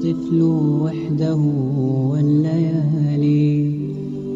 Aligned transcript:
الطفل 0.00 0.42
وحده 0.82 1.36
والليالي 2.10 3.72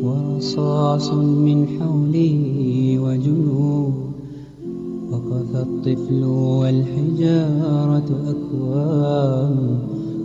ورصاص 0.04 1.12
من 1.12 1.66
حوله 1.68 2.38
وجنود 3.00 3.94
وقف 5.10 5.56
الطفل 5.56 6.24
والحجارة 6.60 8.08
أكوام 8.32 9.78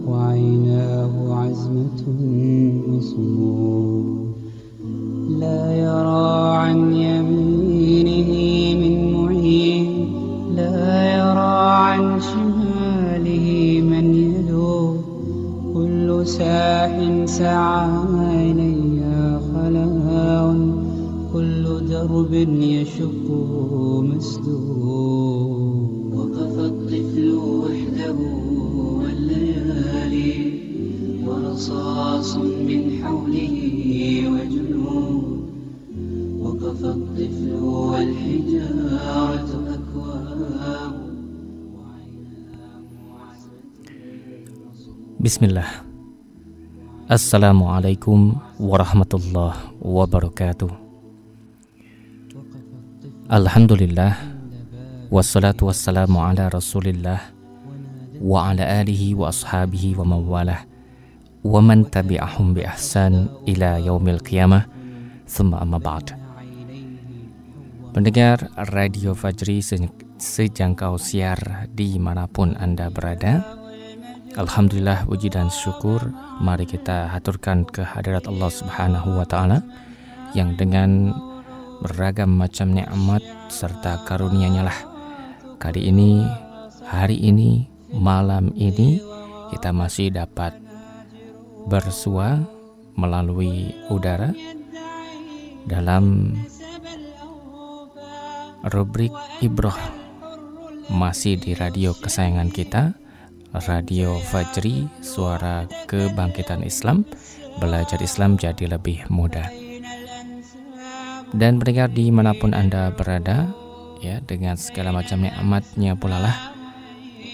وعيناه 0.08 1.34
عزمة 1.34 2.04
مصمود 2.88 3.89
سعى 17.30 17.90
إلي 18.52 19.02
خلاء 19.54 20.46
كل 21.34 21.64
درب 21.90 22.34
يشق 22.62 23.28
مسدود. 24.10 25.60
وقف 26.14 26.56
الطفل 26.70 27.28
وحده 27.34 28.18
والليالي. 29.00 30.34
ورصاص 31.26 32.38
من 32.38 32.82
حوله 33.02 33.56
وجنود. 34.34 35.24
وقف 36.42 36.82
الطفل 36.86 37.50
والحجارة 37.64 39.52
أكواب. 39.76 40.94
Bismillah 45.20 45.89
Assalamualaikum 47.10 48.38
warahmatullahi 48.62 49.74
wabarakatuh. 49.82 50.70
Alhamdulillah 53.34 54.14
Wassalatu 55.10 55.74
wassalamu 55.74 56.22
ala 56.22 56.54
rasulillah 56.54 57.34
Wa 58.22 58.54
ala 58.54 58.62
alihi 58.62 59.18
wa 59.18 59.34
ashabihi 59.34 59.98
wa 59.98 60.06
mawalah 60.06 60.70
Wa 61.42 61.58
man 61.66 61.90
tabi'ahum 61.90 62.54
bi 62.54 62.62
ahsan 62.62 63.26
ila 63.50 63.82
yaumil 63.82 64.22
qiyamah. 64.22 64.70
Thumma 65.26 65.66
amma 65.66 65.82
ba'd. 65.82 66.14
Pendengar 67.90 68.54
Radio 68.70 69.18
Fajri 69.18 69.66
se- 69.66 69.90
sejangkau 70.22 71.02
siar 71.02 71.74
di 71.74 71.98
mana 71.98 72.30
pun 72.30 72.54
Anda 72.54 72.94
berada 72.94 73.58
Alhamdulillah 74.40 75.04
puji 75.04 75.28
dan 75.28 75.52
syukur. 75.52 76.00
Mari 76.40 76.64
kita 76.64 77.12
haturkan 77.12 77.68
kehadirat 77.68 78.24
Allah 78.24 78.48
Subhanahu 78.48 79.20
wa 79.20 79.28
taala 79.28 79.60
yang 80.32 80.56
dengan 80.56 81.12
beragam 81.84 82.40
macam 82.40 82.72
nikmat 82.72 83.20
serta 83.52 84.08
karunia-Nya 84.08 84.64
lah. 84.64 84.80
Kali 85.60 85.92
ini 85.92 86.24
hari 86.88 87.20
ini 87.20 87.68
malam 87.92 88.56
ini 88.56 89.04
kita 89.52 89.76
masih 89.76 90.16
dapat 90.16 90.56
bersua 91.68 92.40
melalui 92.96 93.76
udara 93.92 94.32
dalam 95.68 96.32
rubrik 98.72 99.12
Ibroh. 99.44 100.00
Masih 100.96 101.36
di 101.36 101.60
radio 101.60 101.92
kesayangan 101.92 102.50
kita 102.56 103.09
Radio 103.50 104.14
Fajri, 104.30 104.86
suara 105.02 105.66
kebangkitan 105.90 106.62
Islam, 106.62 107.02
belajar 107.58 107.98
Islam 107.98 108.38
jadi 108.38 108.78
lebih 108.78 109.10
mudah. 109.10 109.50
Dan 111.34 111.58
pendengar 111.58 111.90
di 111.90 112.14
mana 112.14 112.38
pun 112.38 112.54
Anda 112.54 112.94
berada, 112.94 113.50
ya 114.06 114.22
dengan 114.22 114.54
segala 114.54 114.94
macam 114.94 115.26
nikmatnya 115.26 115.98
pula 115.98 116.22
lah, 116.22 116.38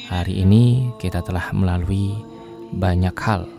hari 0.08 0.40
ini 0.40 0.88
kita 1.04 1.20
telah 1.20 1.52
melalui 1.52 2.16
banyak 2.72 3.16
hal. 3.20 3.52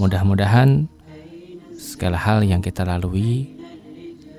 Mudah-mudahan 0.00 0.88
segala 1.76 2.16
hal 2.16 2.48
yang 2.48 2.64
kita 2.64 2.88
lalui, 2.88 3.60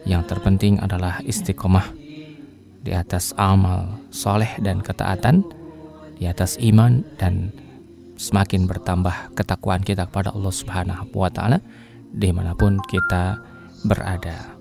yang 0.09 0.25
terpenting 0.25 0.81
adalah 0.81 1.22
istiqomah 1.30 1.94
di 2.81 2.90
atas 2.90 3.38
amal 3.38 4.02
soleh 4.09 4.58
dan 4.66 4.81
ketaatan, 4.81 5.46
di 6.22 6.30
atas 6.30 6.62
iman 6.62 7.02
dan 7.18 7.50
semakin 8.14 8.70
bertambah 8.70 9.34
ketakwaan 9.34 9.82
kita 9.82 10.06
kepada 10.06 10.30
Allah 10.38 10.54
Subhanahu 10.54 11.09
wa 11.18 11.34
taala 11.34 11.58
di 12.14 12.30
mana 12.30 12.54
pun 12.54 12.78
kita 12.86 13.42
berada. 13.82 14.54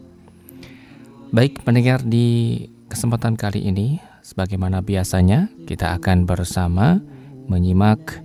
Baik 1.37 1.61
pendengar 1.61 2.01
di 2.01 2.65
kesempatan 2.89 3.37
kali 3.37 3.69
ini 3.69 4.01
sebagaimana 4.25 4.81
biasanya 4.81 5.53
kita 5.69 6.01
akan 6.01 6.25
bersama 6.25 6.97
menyimak 7.45 8.25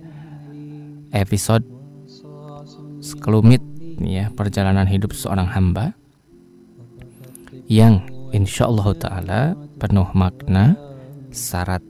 episode 1.12 1.68
sekelumit 3.04 3.60
ya 4.00 4.32
perjalanan 4.32 4.88
hidup 4.88 5.12
seorang 5.12 5.46
hamba 5.52 5.92
yang 7.68 8.00
insya 8.32 8.72
Allah 8.72 8.88
taala 8.96 9.40
penuh 9.76 10.08
makna 10.16 10.74
syarat 11.30 11.84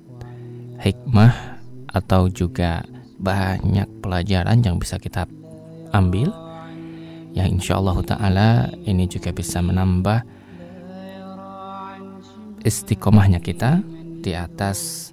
hikmah 0.81 1.57
atau 1.93 2.29
juga 2.29 2.85
banyak 3.17 3.89
pelajaran 4.05 4.61
yang 4.61 4.77
bisa 4.77 5.01
kita 5.01 5.25
ambil. 5.93 6.33
Yang 7.37 7.49
insya 7.61 7.77
Allah 7.77 7.99
Ta'ala 8.01 8.49
ini 8.89 9.05
juga 9.05 9.29
bisa 9.29 9.61
menambah 9.61 10.25
istiqomahnya 12.65 13.45
kita 13.45 13.85
di 14.25 14.33
atas 14.33 15.13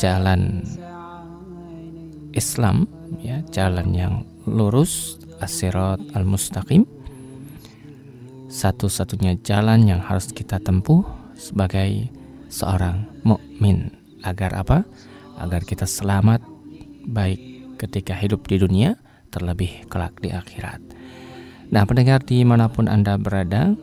jalan 0.00 0.64
Islam 2.32 2.88
ya 3.20 3.44
jalan 3.52 3.92
yang 3.92 4.14
lurus 4.48 5.20
asirat 5.44 6.00
al-mustaqim. 6.16 6.88
Satu-satunya 8.48 9.40
jalan 9.44 9.88
yang 9.88 10.00
harus 10.00 10.28
kita 10.32 10.60
tempuh 10.60 11.04
sebagai 11.36 12.08
seorang 12.52 13.08
mukmin 13.24 14.01
agar 14.22 14.56
apa? 14.58 14.86
Agar 15.38 15.66
kita 15.66 15.86
selamat 15.86 16.42
baik 17.06 17.74
ketika 17.82 18.14
hidup 18.14 18.46
di 18.46 18.62
dunia 18.62 18.94
terlebih 19.34 19.86
kelak 19.90 20.14
di 20.22 20.30
akhirat. 20.30 20.78
Nah 21.72 21.82
pendengar 21.88 22.20
di 22.22 22.44
mana 22.44 22.68
pun 22.68 22.86
anda 22.86 23.16
berada, 23.16 23.74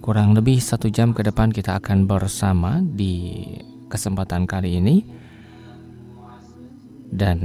kurang 0.00 0.32
lebih 0.38 0.62
satu 0.62 0.88
jam 0.88 1.12
ke 1.12 1.26
depan 1.26 1.50
kita 1.50 1.78
akan 1.82 2.06
bersama 2.06 2.82
di 2.82 3.44
kesempatan 3.90 4.46
kali 4.48 4.80
ini 4.80 4.96
dan 7.12 7.38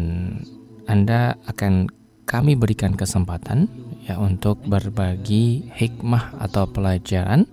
anda 0.87 1.35
akan 1.51 1.91
kami 2.23 2.55
berikan 2.55 2.95
kesempatan 2.95 3.67
ya 4.07 4.15
untuk 4.19 4.63
berbagi 4.63 5.67
hikmah 5.75 6.39
atau 6.39 6.63
pelajaran 6.67 7.43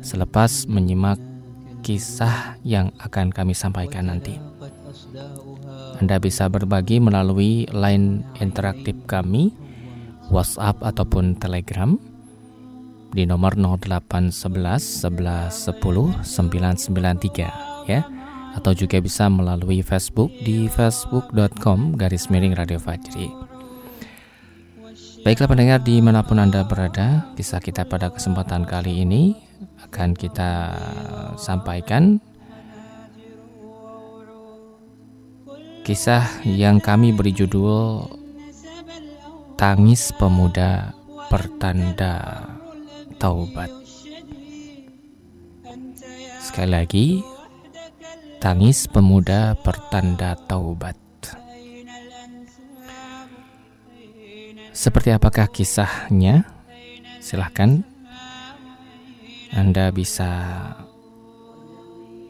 selepas 0.00 0.64
menyimak 0.64 1.20
kisah 1.82 2.58
yang 2.66 2.92
akan 3.02 3.30
kami 3.30 3.54
sampaikan 3.54 4.10
nanti. 4.10 4.38
Anda 5.98 6.22
bisa 6.22 6.46
berbagi 6.46 7.02
melalui 7.02 7.66
line 7.70 8.22
interaktif 8.38 8.94
kami, 9.10 9.50
WhatsApp 10.30 10.78
ataupun 10.84 11.38
Telegram 11.38 11.98
di 13.12 13.24
nomor 13.24 13.56
0811 13.56 15.08
11 15.08 15.80
10 15.80 16.22
993 16.22 17.88
ya 17.88 18.04
atau 18.52 18.72
juga 18.74 18.98
bisa 19.00 19.30
melalui 19.30 19.80
Facebook 19.80 20.28
di 20.42 20.68
facebook.com 20.68 21.94
garis 21.96 22.28
miring 22.28 22.58
Radio 22.58 22.76
Fajri. 22.76 23.30
Baiklah 25.22 25.50
pendengar 25.50 25.80
di 25.82 25.98
mana 25.98 26.22
pun 26.22 26.38
Anda 26.40 26.62
berada, 26.64 27.28
kisah 27.34 27.60
kita 27.60 27.84
pada 27.84 28.08
kesempatan 28.08 28.64
kali 28.64 29.02
ini 29.02 29.47
akan 29.88 30.12
kita 30.12 30.52
sampaikan 31.40 32.20
kisah 35.82 36.28
yang 36.44 36.76
kami 36.84 37.16
beri 37.16 37.32
judul 37.32 38.04
Tangis 39.56 40.12
Pemuda 40.14 40.92
Pertanda 41.32 42.44
Taubat. 43.16 43.72
Sekali 46.44 46.70
lagi, 46.70 47.06
Tangis 48.38 48.84
Pemuda 48.86 49.56
Pertanda 49.58 50.36
Taubat. 50.46 50.94
Seperti 54.70 55.10
apakah 55.10 55.50
kisahnya? 55.50 56.46
Silahkan 57.18 57.82
anda 59.52 59.88
bisa 59.88 60.30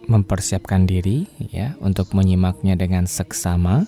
mempersiapkan 0.09 0.89
diri 0.89 1.29
ya 1.53 1.77
untuk 1.85 2.17
menyimaknya 2.17 2.75
dengan 2.75 3.05
seksama. 3.05 3.85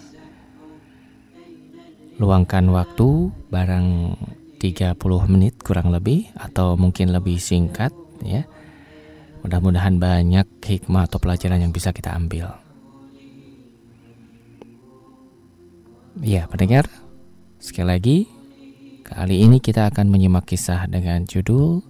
Luangkan 2.21 2.69
waktu 2.69 3.33
barang 3.49 3.89
30 4.61 5.01
menit 5.33 5.57
kurang 5.65 5.89
lebih 5.89 6.29
atau 6.37 6.77
mungkin 6.77 7.17
lebih 7.17 7.41
singkat 7.41 7.97
ya. 8.21 8.45
Mudah-mudahan 9.41 9.97
banyak 9.97 10.45
hikmah 10.61 11.09
atau 11.09 11.17
pelajaran 11.17 11.65
yang 11.65 11.73
bisa 11.73 11.97
kita 11.97 12.13
ambil. 12.13 12.53
Ya, 16.21 16.45
pendengar, 16.45 16.85
sekali 17.57 17.89
lagi 17.89 18.19
kali 19.09 19.41
ini 19.41 19.57
kita 19.65 19.89
akan 19.89 20.13
menyimak 20.13 20.45
kisah 20.45 20.85
dengan 20.85 21.25
judul 21.25 21.81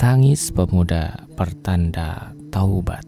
Tangis 0.00 0.48
Pemuda 0.48 1.28
Pertanda 1.36 2.32
Taubat. 2.48 3.04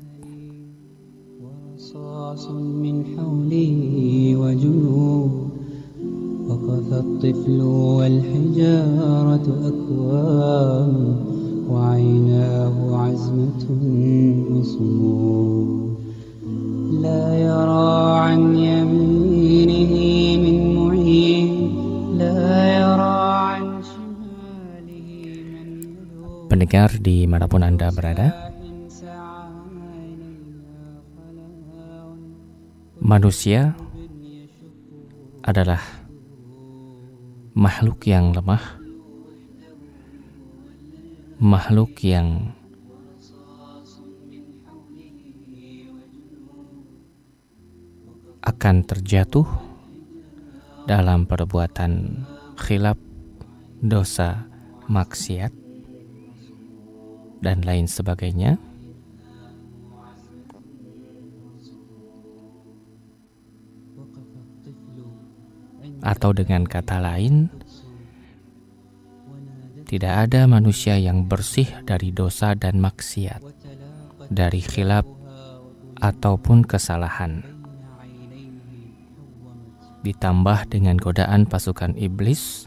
وقف 6.53 6.89
الطفل 6.93 7.61
والحجارة 7.97 9.47
أكوام 9.73 10.95
وعيناه 11.71 12.77
عزمة 12.97 13.65
مصمود 14.53 15.97
لا 17.01 17.25
يرى 17.35 17.97
عن 18.21 18.41
يمينه 18.57 19.93
من 20.45 20.57
معين 20.77 21.49
لا 22.19 22.53
يرى 22.77 23.22
Pendengar 26.63 26.95
di 27.03 27.27
mana 27.27 27.51
pun 27.51 27.67
Anda 27.67 27.91
berada. 27.91 28.55
Manusia 33.03 33.75
adalah 35.43 35.83
makhluk 37.59 38.07
yang 38.07 38.31
lemah, 38.31 38.63
makhluk 41.43 41.99
yang 42.07 42.55
akan 48.47 48.87
terjatuh 48.87 49.51
dalam 50.87 51.27
perbuatan 51.27 52.23
khilaf, 52.55 53.03
dosa, 53.83 54.47
maksiat, 54.87 55.62
dan 57.43 57.67
lain 57.67 57.91
sebagainya. 57.91 58.57
Atau 66.03 66.35
dengan 66.35 66.67
kata 66.67 66.99
lain, 66.99 67.47
tidak 69.87 70.27
ada 70.31 70.51
manusia 70.51 70.99
yang 70.99 71.31
bersih 71.31 71.69
dari 71.87 72.11
dosa 72.11 72.59
dan 72.59 72.83
maksiat, 72.83 73.39
dari 74.33 74.59
khilaf 74.59 75.07
ataupun 76.03 76.67
kesalahan. 76.67 77.47
Ditambah 80.03 80.75
dengan 80.75 80.99
godaan 80.99 81.47
pasukan 81.47 81.95
iblis 81.95 82.67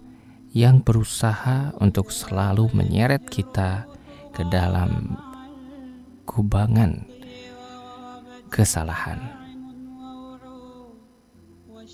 yang 0.55 0.79
berusaha 0.79 1.75
untuk 1.83 2.15
selalu 2.15 2.71
menyeret 2.71 3.27
kita 3.27 3.83
ke 4.35 4.43
dalam 4.51 5.15
kubangan 6.27 6.99
kesalahan 8.51 9.17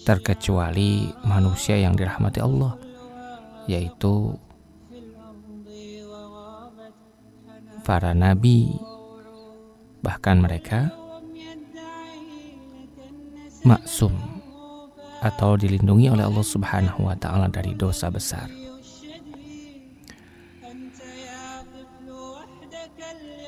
terkecuali 0.01 1.13
manusia 1.21 1.77
yang 1.77 1.93
dirahmati 1.93 2.41
Allah 2.41 2.73
yaitu 3.69 4.33
para 7.85 8.17
nabi 8.17 8.73
bahkan 10.01 10.41
mereka 10.41 10.89
maksum 13.61 14.17
atau 15.21 15.53
dilindungi 15.53 16.09
oleh 16.09 16.25
Allah 16.25 16.41
Subhanahu 16.41 17.05
wa 17.05 17.13
taala 17.13 17.45
dari 17.45 17.77
dosa 17.77 18.09
besar. 18.09 18.61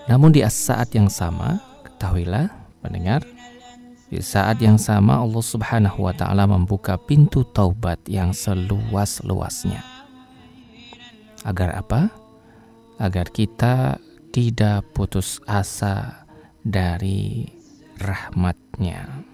Namun 0.04 0.36
di 0.36 0.44
saat 0.44 0.92
yang 0.92 1.08
sama, 1.08 1.64
ketahuilah 1.88 2.52
pendengar 2.84 3.24
di 4.12 4.20
saat 4.20 4.60
yang 4.60 4.76
sama 4.78 5.24
Allah 5.24 5.42
Subhanahu 5.42 6.06
wa 6.06 6.14
taala 6.14 6.46
membuka 6.46 7.00
pintu 7.00 7.48
taubat 7.50 7.98
yang 8.06 8.36
seluas-luasnya. 8.36 9.82
Agar 11.48 11.80
apa? 11.80 12.12
Agar 13.00 13.32
kita 13.32 13.98
tidak 14.30 14.86
putus 14.94 15.42
asa 15.50 16.28
dari 16.62 17.50
rahmatnya. 17.98 19.26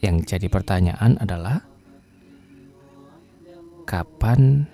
Yang 0.00 0.16
jadi 0.34 0.46
pertanyaan 0.50 1.20
adalah 1.22 1.62
kapan 3.86 4.66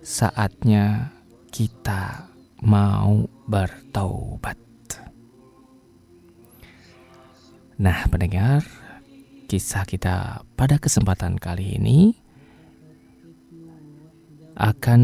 saatnya 0.00 1.12
kita 1.52 2.35
mau 2.66 3.30
bertaubat? 3.46 4.58
Nah, 7.78 7.98
pendengar, 8.10 8.66
kisah 9.46 9.86
kita 9.86 10.42
pada 10.58 10.82
kesempatan 10.82 11.38
kali 11.38 11.78
ini 11.78 12.18
akan 14.58 15.02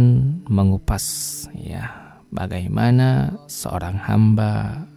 mengupas 0.48 1.04
ya 1.52 2.16
bagaimana 2.32 3.36
seorang 3.46 4.00
hamba 4.00 4.88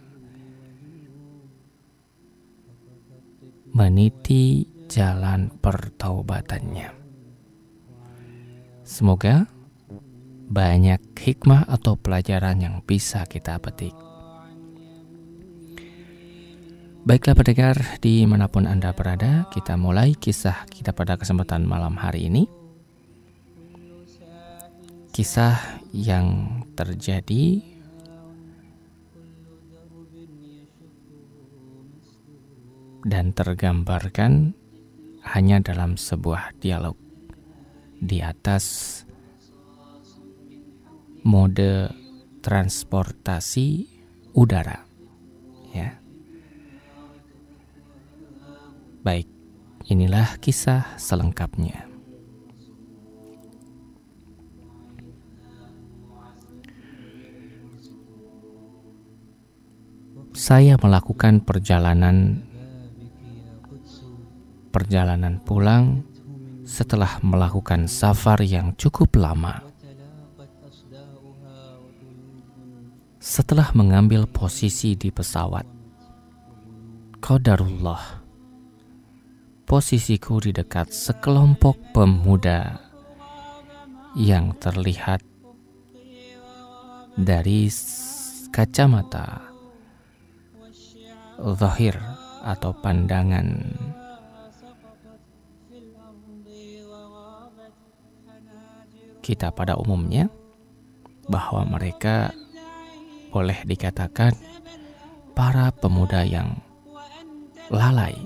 meniti 3.76 4.64
jalan 4.88 5.52
pertaubatannya. 5.60 6.88
Semoga 8.82 9.44
banyak 10.46 11.02
hikmah 11.18 11.66
atau 11.66 11.98
pelajaran 11.98 12.62
yang 12.62 12.82
bisa 12.86 13.26
kita 13.26 13.58
petik 13.58 14.06
Baiklah 17.06 17.38
pendengar 17.38 17.78
di 18.02 18.26
mana 18.26 18.50
pun 18.50 18.66
Anda 18.66 18.90
berada, 18.90 19.46
kita 19.54 19.78
mulai 19.78 20.18
kisah 20.18 20.66
kita 20.66 20.90
pada 20.90 21.14
kesempatan 21.14 21.62
malam 21.62 21.94
hari 21.94 22.26
ini. 22.26 22.50
Kisah 25.14 25.54
yang 25.94 26.66
terjadi 26.74 27.62
dan 33.06 33.30
tergambarkan 33.30 34.58
hanya 35.30 35.62
dalam 35.62 35.94
sebuah 35.94 36.58
dialog 36.58 36.98
di 38.02 38.18
atas 38.18 39.05
mode 41.26 41.90
transportasi 42.38 43.90
udara 44.38 44.86
ya 45.74 46.06
Baik, 49.06 49.30
inilah 49.86 50.34
kisah 50.42 50.98
selengkapnya. 50.98 51.86
Saya 60.34 60.74
melakukan 60.74 61.38
perjalanan 61.38 62.42
perjalanan 64.74 65.38
pulang 65.38 66.02
setelah 66.66 67.22
melakukan 67.22 67.86
safar 67.86 68.42
yang 68.42 68.74
cukup 68.74 69.14
lama. 69.14 69.65
Setelah 73.26 73.74
mengambil 73.74 74.30
posisi 74.30 74.94
di 74.94 75.10
pesawat, 75.10 75.66
Qadarullah. 77.18 78.22
Posisiku 79.66 80.38
di 80.38 80.54
dekat 80.54 80.94
sekelompok 80.94 81.90
pemuda 81.90 82.78
yang 84.14 84.54
terlihat 84.62 85.26
dari 87.18 87.66
kacamata 88.54 89.42
zahir 91.58 91.98
atau 92.46 92.70
pandangan. 92.78 93.74
Kita 99.18 99.50
pada 99.50 99.74
umumnya 99.74 100.30
bahwa 101.26 101.66
mereka 101.66 102.30
boleh 103.36 103.68
dikatakan 103.68 104.32
para 105.36 105.68
pemuda 105.68 106.24
yang 106.24 106.56
lalai, 107.68 108.16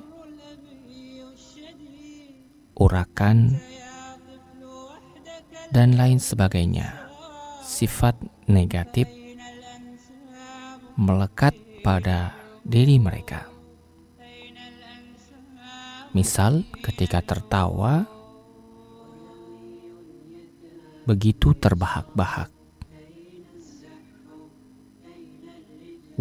urakan, 2.79 3.59
dan 5.75 5.99
lain 5.99 6.23
sebagainya. 6.23 6.95
Sifat 7.67 8.15
negatif 8.47 9.11
melekat 10.95 11.59
pada 11.83 12.31
diri 12.63 13.03
mereka. 13.03 13.51
Misal, 16.15 16.63
ketika 16.87 17.19
tertawa, 17.19 18.07
begitu 21.03 21.51
terbahak-bahak. 21.59 22.60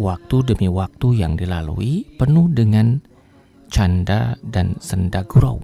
Waktu 0.00 0.36
demi 0.48 0.64
waktu 0.72 1.20
yang 1.20 1.36
dilalui 1.36 2.08
penuh 2.16 2.48
dengan 2.48 3.04
canda 3.68 4.40
dan 4.40 4.80
senda 4.80 5.20
gurau. 5.28 5.60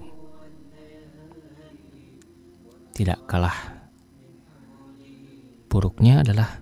Tidak 2.93 3.25
kalah 3.25 3.77
buruknya 5.73 6.21
adalah 6.21 6.61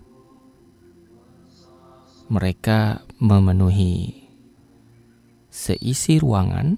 mereka 2.30 3.02
memenuhi 3.18 4.22
seisi 5.50 6.18
ruangan 6.18 6.74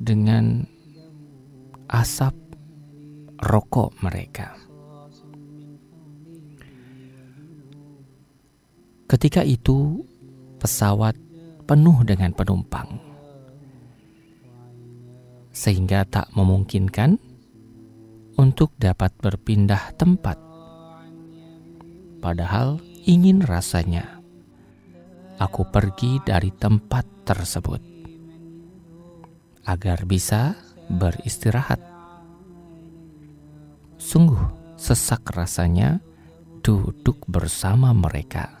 dengan 0.00 0.64
asap 1.88 2.32
rokok 3.40 3.92
mereka. 4.00 4.65
Ketika 9.06 9.46
itu, 9.46 10.02
pesawat 10.58 11.14
penuh 11.62 12.02
dengan 12.02 12.34
penumpang, 12.34 12.98
sehingga 15.54 16.02
tak 16.02 16.34
memungkinkan 16.34 17.14
untuk 18.34 18.74
dapat 18.76 19.14
berpindah 19.22 19.94
tempat. 19.94 20.34
Padahal 22.18 22.82
ingin 23.06 23.46
rasanya 23.46 24.18
aku 25.38 25.62
pergi 25.70 26.18
dari 26.26 26.50
tempat 26.50 27.06
tersebut 27.22 27.78
agar 29.70 30.02
bisa 30.02 30.58
beristirahat. 30.90 31.78
Sungguh 34.02 34.38
sesak 34.74 35.30
rasanya 35.30 36.02
duduk 36.60 37.22
bersama 37.30 37.94
mereka. 37.94 38.55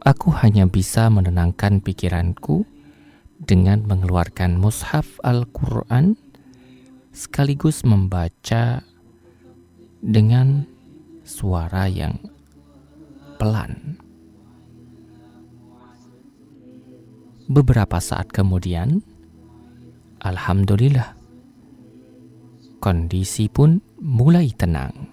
Aku 0.00 0.32
hanya 0.40 0.64
bisa 0.64 1.12
menenangkan 1.12 1.84
pikiranku 1.84 2.64
dengan 3.40 3.84
mengeluarkan 3.84 4.56
mushaf 4.60 5.20
Al-Quran 5.24 6.16
sekaligus 7.12 7.84
membaca 7.84 8.84
dengan 10.00 10.64
suara 11.24 11.88
yang 11.88 12.16
pelan. 13.36 13.98
Beberapa 17.50 17.98
saat 17.98 18.30
kemudian, 18.30 19.02
Alhamdulillah, 20.22 21.18
kondisi 22.78 23.50
pun 23.50 23.82
mulai 23.98 24.54
tenang. 24.54 25.09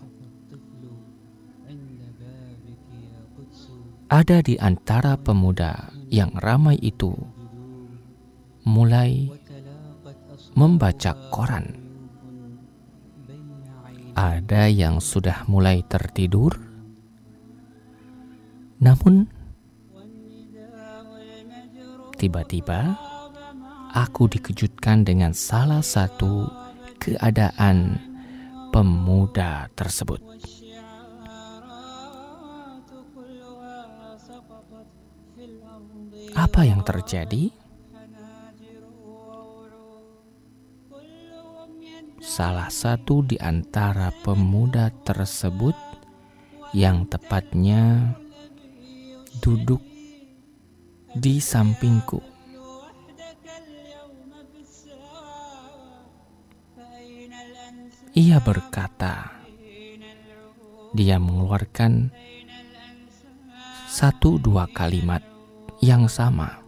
Ada 4.07 4.39
di 4.39 4.55
antara 4.55 5.19
pemuda 5.19 5.91
yang 6.07 6.31
ramai 6.39 6.79
itu 6.79 7.11
mulai 8.63 9.27
membaca 10.55 11.11
koran. 11.27 11.75
Ada 14.17 14.71
yang 14.71 14.97
sudah 14.97 15.45
mulai 15.45 15.85
tertidur, 15.85 16.57
namun 18.81 19.29
tiba-tiba 22.17 22.97
aku 23.93 24.25
dikejutkan 24.25 25.05
dengan 25.05 25.37
salah 25.37 25.85
satu 25.85 26.49
keadaan 26.97 28.01
pemuda 28.73 29.69
tersebut. 29.77 30.17
Apa 36.37 36.69
yang 36.69 36.85
terjadi? 36.85 37.49
Salah 42.21 42.69
satu 42.69 43.25
di 43.25 43.41
antara 43.41 44.13
pemuda 44.21 44.93
tersebut 45.01 45.73
yang 46.77 47.09
tepatnya 47.09 48.13
duduk 49.41 49.81
di 51.17 51.41
sampingku. 51.41 52.21
Ia 58.13 58.37
berkata, 58.45 59.41
dia 60.93 61.17
mengeluarkan 61.17 62.13
satu 63.89 64.37
dua 64.37 64.69
kalimat 64.69 65.36
yang 65.81 66.09
sama. 66.09 66.61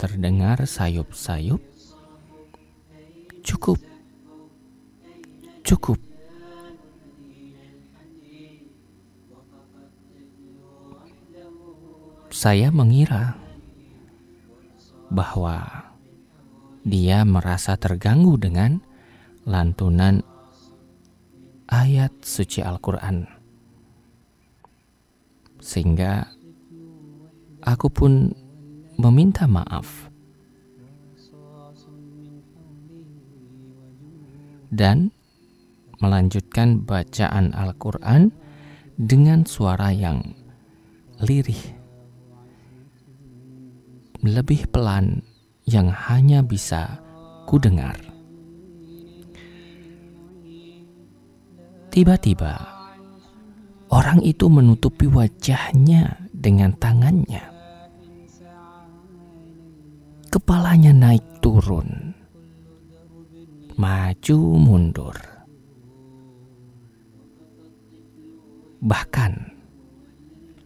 Terdengar 0.00 0.64
sayup-sayup. 0.64 1.60
Cukup. 3.44 3.78
Cukup. 5.64 6.00
Saya 12.34 12.68
mengira 12.74 13.38
bahwa 15.08 15.86
dia 16.84 17.22
merasa 17.24 17.78
terganggu 17.78 18.36
dengan 18.36 18.82
lantunan 19.46 20.20
ayat 21.70 22.12
suci 22.20 22.60
Al-Quran, 22.60 23.24
sehingga 25.62 26.28
aku 27.64 27.88
pun 27.88 28.30
meminta 29.00 29.48
maaf. 29.48 30.12
Dan 34.74 35.14
melanjutkan 36.02 36.82
bacaan 36.82 37.54
Al-Quran 37.54 38.34
dengan 38.98 39.46
suara 39.46 39.94
yang 39.94 40.20
lirih, 41.22 41.62
lebih 44.26 44.66
pelan 44.68 45.22
yang 45.64 45.88
hanya 45.88 46.42
bisa 46.42 46.98
kudengar. 47.46 47.96
Tiba-tiba, 51.94 52.58
orang 53.94 54.18
itu 54.26 54.50
menutupi 54.50 55.06
wajahnya 55.06 56.26
dengan 56.34 56.74
tangannya 56.74 57.53
kepalanya 60.34 60.90
naik 60.90 61.22
turun, 61.38 62.10
maju 63.78 64.38
mundur. 64.58 65.14
Bahkan, 68.82 69.32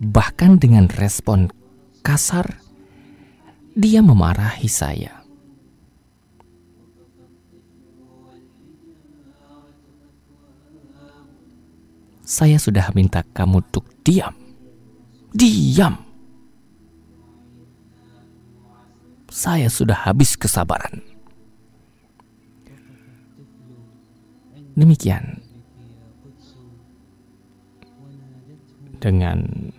bahkan 0.08 0.56
dengan 0.56 0.88
respon 0.88 1.52
kasar, 2.00 2.64
dia 3.76 4.00
memarahi 4.00 4.72
saya. 4.72 5.20
Saya 12.24 12.56
sudah 12.56 12.88
minta 12.96 13.20
kamu 13.20 13.68
untuk 13.68 13.84
diam. 14.00 14.32
Diam. 15.36 16.07
Saya 19.38 19.70
sudah 19.70 19.94
habis 19.94 20.34
kesabaran. 20.34 20.98
Demikian. 24.74 25.38
Dengan 28.98 29.70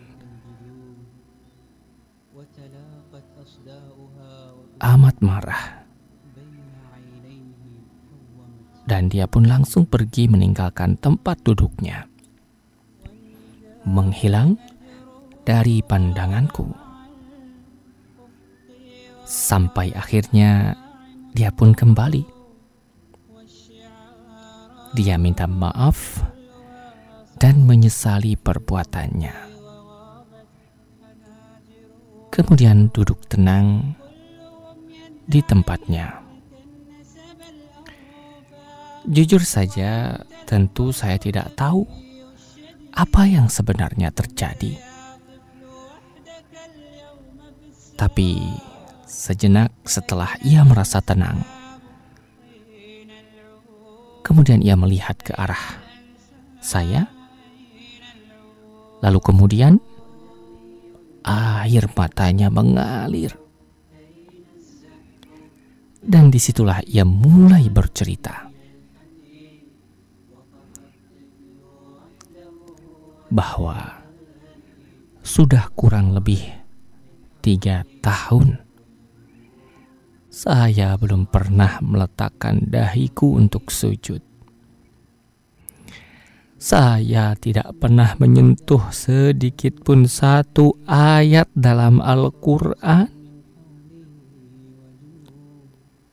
amat 4.79 5.15
marah. 5.19 5.83
Dan 8.87 9.11
dia 9.11 9.27
pun 9.27 9.43
langsung 9.43 9.83
pergi 9.83 10.31
meninggalkan 10.31 10.95
tempat 10.95 11.43
duduknya. 11.43 12.07
Menghilang 13.83 14.55
dari 15.43 15.83
pandanganku. 15.83 16.88
Sampai 19.29 19.93
akhirnya 19.93 20.74
dia 21.38 21.53
pun 21.53 21.77
kembali. 21.77 22.25
Dia 24.98 25.21
minta 25.21 25.45
maaf 25.45 26.25
dan 27.38 27.62
menyesali 27.62 28.33
perbuatannya. 28.33 29.36
Kemudian 32.33 32.89
duduk 32.89 33.21
tenang 33.29 33.93
di 35.29 35.45
tempatnya. 35.45 36.25
Jujur 39.05 39.45
saja, 39.45 40.17
tentu 40.50 40.89
saya 40.89 41.21
tidak 41.21 41.53
tahu 41.53 41.86
apa 42.98 43.29
yang 43.29 43.45
sebenarnya 43.45 44.09
terjadi. 44.09 44.74
Tapi 47.93 48.57
sejenak 49.09 49.73
setelah 49.89 50.37
ia 50.45 50.61
merasa 50.61 51.01
tenang, 51.01 51.41
kemudian 54.21 54.61
ia 54.61 54.77
melihat 54.77 55.17
ke 55.17 55.33
arah 55.33 55.81
saya 56.61 57.09
Lalu 58.99 59.19
kemudian 59.23 59.79
air 61.23 61.85
matanya 61.95 62.51
mengalir. 62.51 63.31
Dan 65.99 66.31
di 66.31 66.39
situlah 66.39 66.83
ia 66.87 67.03
mulai 67.03 67.67
bercerita. 67.71 68.47
Bahwa 73.29 73.77
sudah 75.21 75.69
kurang 75.77 76.17
lebih 76.17 76.41
tiga 77.45 77.85
tahun 78.01 78.57
saya 80.29 80.93
belum 80.93 81.25
pernah 81.25 81.81
meletakkan 81.81 82.69
dahiku 82.69 83.36
untuk 83.41 83.74
sujud. 83.74 84.21
Saya 86.59 87.33
tidak 87.39 87.74
pernah 87.81 88.13
menyentuh 88.21 88.93
sedikit 88.93 89.81
pun 89.81 90.05
satu 90.05 90.77
ayat 90.86 91.50
dalam 91.57 91.98
Al-Quran. 92.03 93.09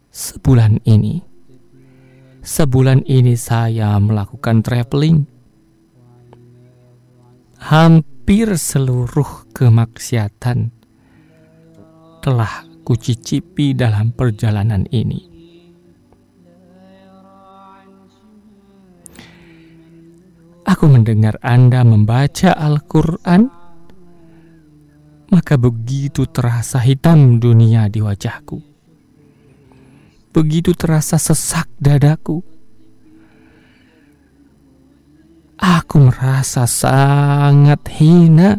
Sebulan 0.08 0.80
ini, 0.88 1.20
sebulan 2.40 3.04
ini 3.04 3.36
saya 3.36 4.00
melakukan 4.00 4.64
traveling. 4.64 5.28
Hampir 7.60 8.54
seluruh 8.54 9.50
kemaksiatan 9.50 10.70
telah 12.22 12.65
kucicipi 12.86 13.74
dalam 13.74 14.14
perjalanan 14.14 14.86
ini. 14.94 15.34
Aku 20.66 20.86
mendengar 20.86 21.34
Anda 21.42 21.82
membaca 21.82 22.54
Al-Quran, 22.54 23.50
maka 25.34 25.54
begitu 25.58 26.30
terasa 26.30 26.78
hitam 26.78 27.42
dunia 27.42 27.90
di 27.90 27.98
wajahku. 27.98 28.62
Begitu 30.30 30.70
terasa 30.78 31.18
sesak 31.18 31.66
dadaku. 31.82 32.42
Aku 35.58 35.96
merasa 36.06 36.68
sangat 36.68 37.82
hina. 37.98 38.58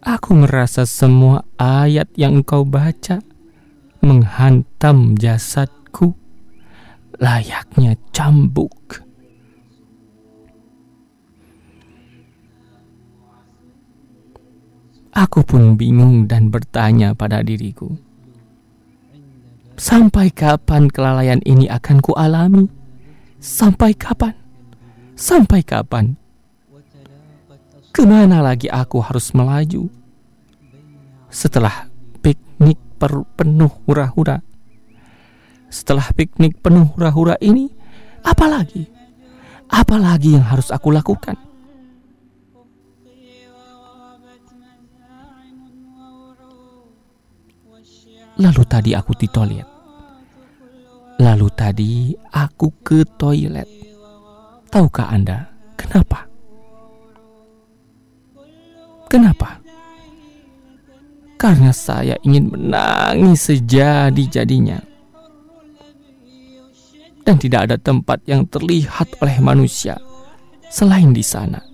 Aku 0.00 0.32
merasa 0.32 0.88
semua 0.88 1.44
ayat 1.60 2.08
yang 2.16 2.40
engkau 2.40 2.64
baca 2.64 3.20
menghantam 4.00 5.12
jasadku 5.12 6.16
layaknya 7.20 8.00
cambuk. 8.08 9.04
Aku 15.12 15.44
pun 15.44 15.76
bingung 15.76 16.24
dan 16.24 16.48
bertanya 16.48 17.12
pada 17.12 17.44
diriku, 17.44 17.92
sampai 19.76 20.32
kapan 20.32 20.88
kelalaian 20.88 21.44
ini 21.44 21.68
akan 21.68 22.00
kualami? 22.00 22.64
Sampai 23.36 23.92
kapan? 23.92 24.32
Sampai 25.12 25.60
kapan? 25.60 26.19
Ke 27.90 28.06
mana 28.06 28.38
lagi 28.38 28.70
aku 28.70 29.02
harus 29.02 29.34
melaju? 29.34 29.90
Setelah 31.26 31.90
piknik 32.22 32.78
penuh 33.34 33.70
hura-hura, 33.86 34.42
setelah 35.66 36.06
piknik 36.14 36.62
penuh 36.62 36.86
hura-hura 36.94 37.34
ini, 37.42 37.70
apalagi? 38.22 38.86
Apalagi 39.70 40.38
yang 40.38 40.46
harus 40.46 40.70
aku 40.70 40.94
lakukan? 40.94 41.34
Lalu 48.40 48.62
tadi 48.64 48.90
aku 48.94 49.12
di 49.18 49.28
toilet. 49.28 49.68
Lalu 51.20 51.48
tadi 51.52 52.14
aku 52.14 52.70
ke 52.80 53.02
toilet. 53.18 53.68
Tahukah 54.70 55.10
Anda 55.10 55.50
kenapa? 55.76 56.29
Kenapa? 59.10 59.58
Karena 61.34 61.74
saya 61.74 62.14
ingin 62.22 62.54
menangis 62.54 63.50
sejadi-jadinya. 63.50 64.78
Dan 67.26 67.36
tidak 67.36 67.66
ada 67.66 67.76
tempat 67.76 68.22
yang 68.30 68.46
terlihat 68.46 69.18
oleh 69.18 69.36
manusia 69.42 69.98
selain 70.70 71.10
di 71.10 71.26
sana. 71.26 71.70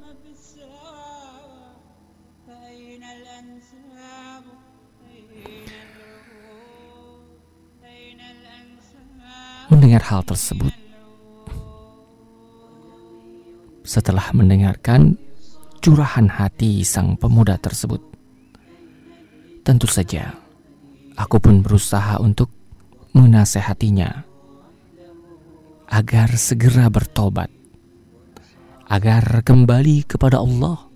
mendengar 9.67 9.99
hal 10.07 10.23
tersebut, 10.23 10.71
setelah 13.83 14.31
mendengarkan 14.31 15.19
curahan 15.87 16.27
hati 16.27 16.83
sang 16.83 17.15
pemuda 17.15 17.55
tersebut, 17.63 18.03
tentu 19.63 19.87
saja 19.87 20.35
aku 21.15 21.39
pun 21.39 21.63
berusaha 21.63 22.19
untuk 22.19 22.51
menasehatinya 23.15 24.27
agar 25.87 26.35
segera 26.35 26.91
bertobat, 26.91 27.47
agar 28.91 29.47
kembali 29.47 30.03
kepada 30.03 30.43
Allah. 30.43 30.91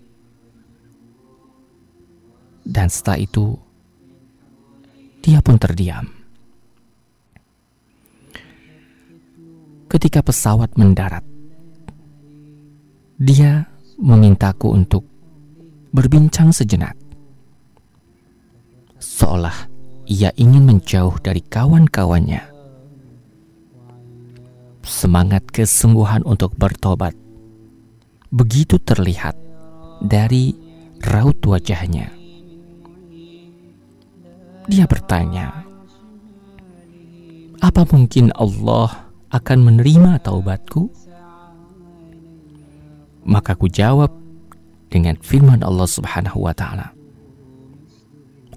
Dan 2.67 2.91
setelah 2.91 3.23
itu, 3.23 3.55
dia 5.23 5.39
pun 5.39 5.55
terdiam. 5.55 6.19
ketika 9.91 10.23
pesawat 10.23 10.71
mendarat. 10.79 11.27
Dia 13.19 13.70
memintaku 14.01 14.73
untuk 14.73 15.05
berbincang 15.93 16.51
sejenak. 16.51 16.97
Seolah 18.97 19.69
ia 20.09 20.33
ingin 20.41 20.65
menjauh 20.65 21.21
dari 21.21 21.45
kawan-kawannya. 21.45 22.41
Semangat 24.81 25.45
kesungguhan 25.53 26.25
untuk 26.25 26.57
bertobat 26.57 27.13
begitu 28.33 28.81
terlihat 28.81 29.37
dari 30.01 30.57
raut 31.05 31.39
wajahnya. 31.45 32.09
Dia 34.67 34.89
bertanya, 34.89 35.63
"Apa 37.61 37.85
mungkin 37.93 38.33
Allah?" 38.35 39.11
akan 39.31 39.59
menerima 39.63 40.19
taubatku? 40.27 40.91
Maka 43.25 43.55
ku 43.55 43.69
jawab 43.69 44.11
dengan 44.91 45.15
firman 45.21 45.63
Allah 45.63 45.87
Subhanahu 45.87 46.45
wa 46.45 46.55
taala. 46.57 46.93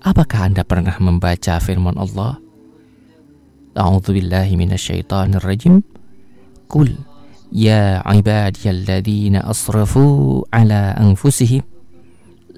Apakah 0.04 0.52
Anda 0.52 0.68
pernah 0.68 0.98
membaca 1.00 1.56
firman 1.64 1.96
Allah? 1.96 2.36
A'udzu 3.74 4.12
billahi 4.12 4.60
minasyaitonir 4.60 5.40
rajim. 5.40 5.80
Qul 6.68 6.92
ya 7.54 8.04
ibadiyalladzina 8.04 9.46
asrafu 9.48 10.44
ala 10.52 10.98
anfusihim 11.00 11.64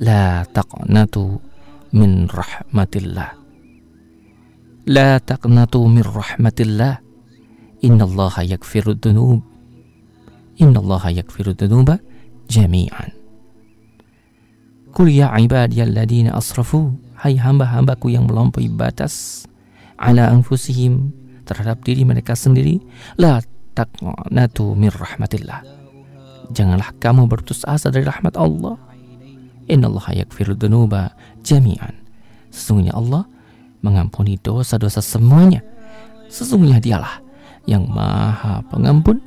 la 0.01 0.47
taqnatu 0.49 1.37
min 1.93 2.27
rahmatillah. 2.31 3.29
La 4.89 5.19
taqnatu 5.21 5.85
min 5.85 6.01
rahmatillah 6.01 6.99
innallaha 7.85 8.41
yakfiru 8.41 8.97
dzunub 8.97 9.54
innallaha 10.59 11.11
yakfiru 11.11 11.55
dzunuba 11.55 11.99
jami'an. 12.51 13.11
Kul 14.95 15.11
ya 15.11 15.27
ibadiyalladzina 15.35 16.31
asrafu 16.31 16.95
Hai 17.19 17.35
hamba-hambaku 17.35 18.15
yang 18.15 18.31
melampaui 18.31 18.71
batas 18.71 19.43
Ala 19.99 20.31
anfusihim 20.31 21.11
Terhadap 21.43 21.83
diri 21.83 22.07
mereka 22.07 22.31
sendiri 22.31 22.79
La 23.19 23.43
taqnatu 23.75 24.73
min 24.73 24.89
rahmatillah. 24.89 25.61
Janganlah 26.55 26.95
kamu 26.97 27.27
berputus 27.27 27.67
asa 27.67 27.91
dari 27.91 28.07
rahmat 28.07 28.39
Allah. 28.39 28.79
Innallaha 29.67 30.15
yakfiru 30.15 30.55
dunuba 30.55 31.11
jami'an. 31.43 31.93
Sesungguhnya 32.49 32.95
Allah 32.95 33.27
mengampuni 33.83 34.39
dosa-dosa 34.39 35.03
semuanya. 35.03 35.61
Sesungguhnya 36.31 36.79
dialah 36.79 37.19
yang 37.67 37.85
maha 37.89 38.63
pengampun 38.71 39.19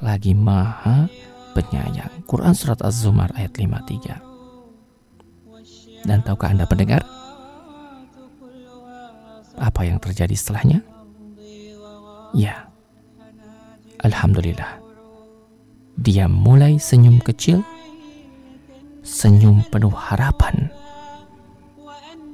lagi 0.00 0.32
maha 0.36 1.08
penyayang. 1.56 2.24
Quran 2.28 2.52
Surat 2.52 2.80
Az-Zumar 2.84 3.32
ayat 3.36 3.56
53. 3.56 4.20
Dan 6.06 6.22
tahukah 6.22 6.52
Anda 6.52 6.68
pendengar? 6.68 7.02
Apa 9.56 9.88
yang 9.88 9.96
terjadi 9.98 10.36
setelahnya? 10.36 10.84
Ya, 12.36 12.68
Alhamdulillah. 14.04 14.84
Dia 15.96 16.28
mulai 16.28 16.76
senyum 16.76 17.24
kecil, 17.24 17.64
senyum 19.00 19.64
penuh 19.72 19.96
harapan, 19.96 20.68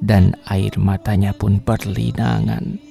dan 0.02 0.34
air 0.50 0.74
matanya 0.82 1.30
pun 1.30 1.62
berlinangan 1.62 2.82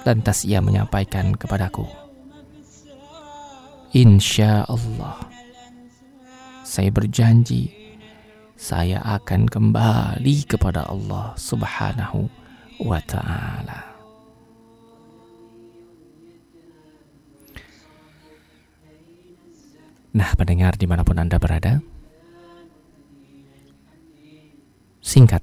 Lantas 0.00 0.48
ia 0.48 0.64
menyampaikan 0.64 1.36
kepadaku, 1.36 1.84
Insya 3.90 4.62
Allah, 4.70 5.18
saya 6.62 6.94
berjanji 6.94 7.80
saya 8.60 9.00
akan 9.00 9.48
kembali 9.48 10.44
kepada 10.44 10.84
Allah 10.84 11.32
Subhanahu 11.32 12.28
wa 12.84 13.00
Ta'ala. 13.00 13.80
Nah, 20.12 20.30
pendengar 20.36 20.76
di 20.76 20.84
mana 20.84 21.00
pun 21.00 21.16
Anda 21.16 21.40
berada, 21.40 21.80
singkat 25.00 25.40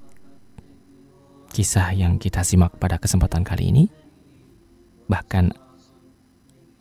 kisah 1.57 1.89
yang 1.97 2.21
kita 2.21 2.45
simak 2.45 2.77
pada 2.77 3.01
kesempatan 3.01 3.41
kali 3.41 3.73
ini 3.73 3.83
bahkan 5.09 5.49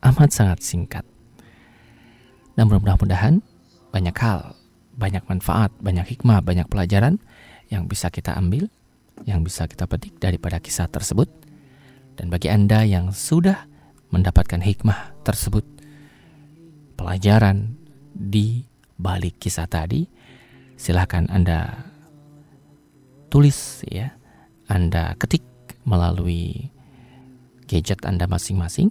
amat 0.04 0.30
sangat 0.36 0.60
singkat. 0.60 1.05
Dan 2.56 2.72
mudah-mudahan 2.72 3.44
banyak 3.92 4.16
hal, 4.16 4.56
banyak 4.96 5.22
manfaat, 5.28 5.70
banyak 5.78 6.16
hikmah, 6.16 6.40
banyak 6.40 6.64
pelajaran 6.66 7.20
yang 7.68 7.84
bisa 7.84 8.08
kita 8.08 8.32
ambil, 8.32 8.72
yang 9.28 9.44
bisa 9.44 9.68
kita 9.68 9.84
petik 9.84 10.16
daripada 10.16 10.56
kisah 10.56 10.88
tersebut. 10.88 11.28
Dan 12.16 12.32
bagi 12.32 12.48
Anda 12.48 12.82
yang 12.88 13.12
sudah 13.12 13.68
mendapatkan 14.08 14.64
hikmah 14.64 15.20
tersebut, 15.20 15.68
pelajaran 16.96 17.76
di 18.16 18.64
balik 18.96 19.36
kisah 19.36 19.68
tadi, 19.68 20.08
silahkan 20.80 21.28
Anda 21.28 21.84
tulis 23.28 23.84
ya, 23.84 24.16
Anda 24.64 25.12
ketik 25.20 25.44
melalui 25.84 26.72
gadget 27.68 28.00
Anda 28.08 28.24
masing-masing. 28.24 28.88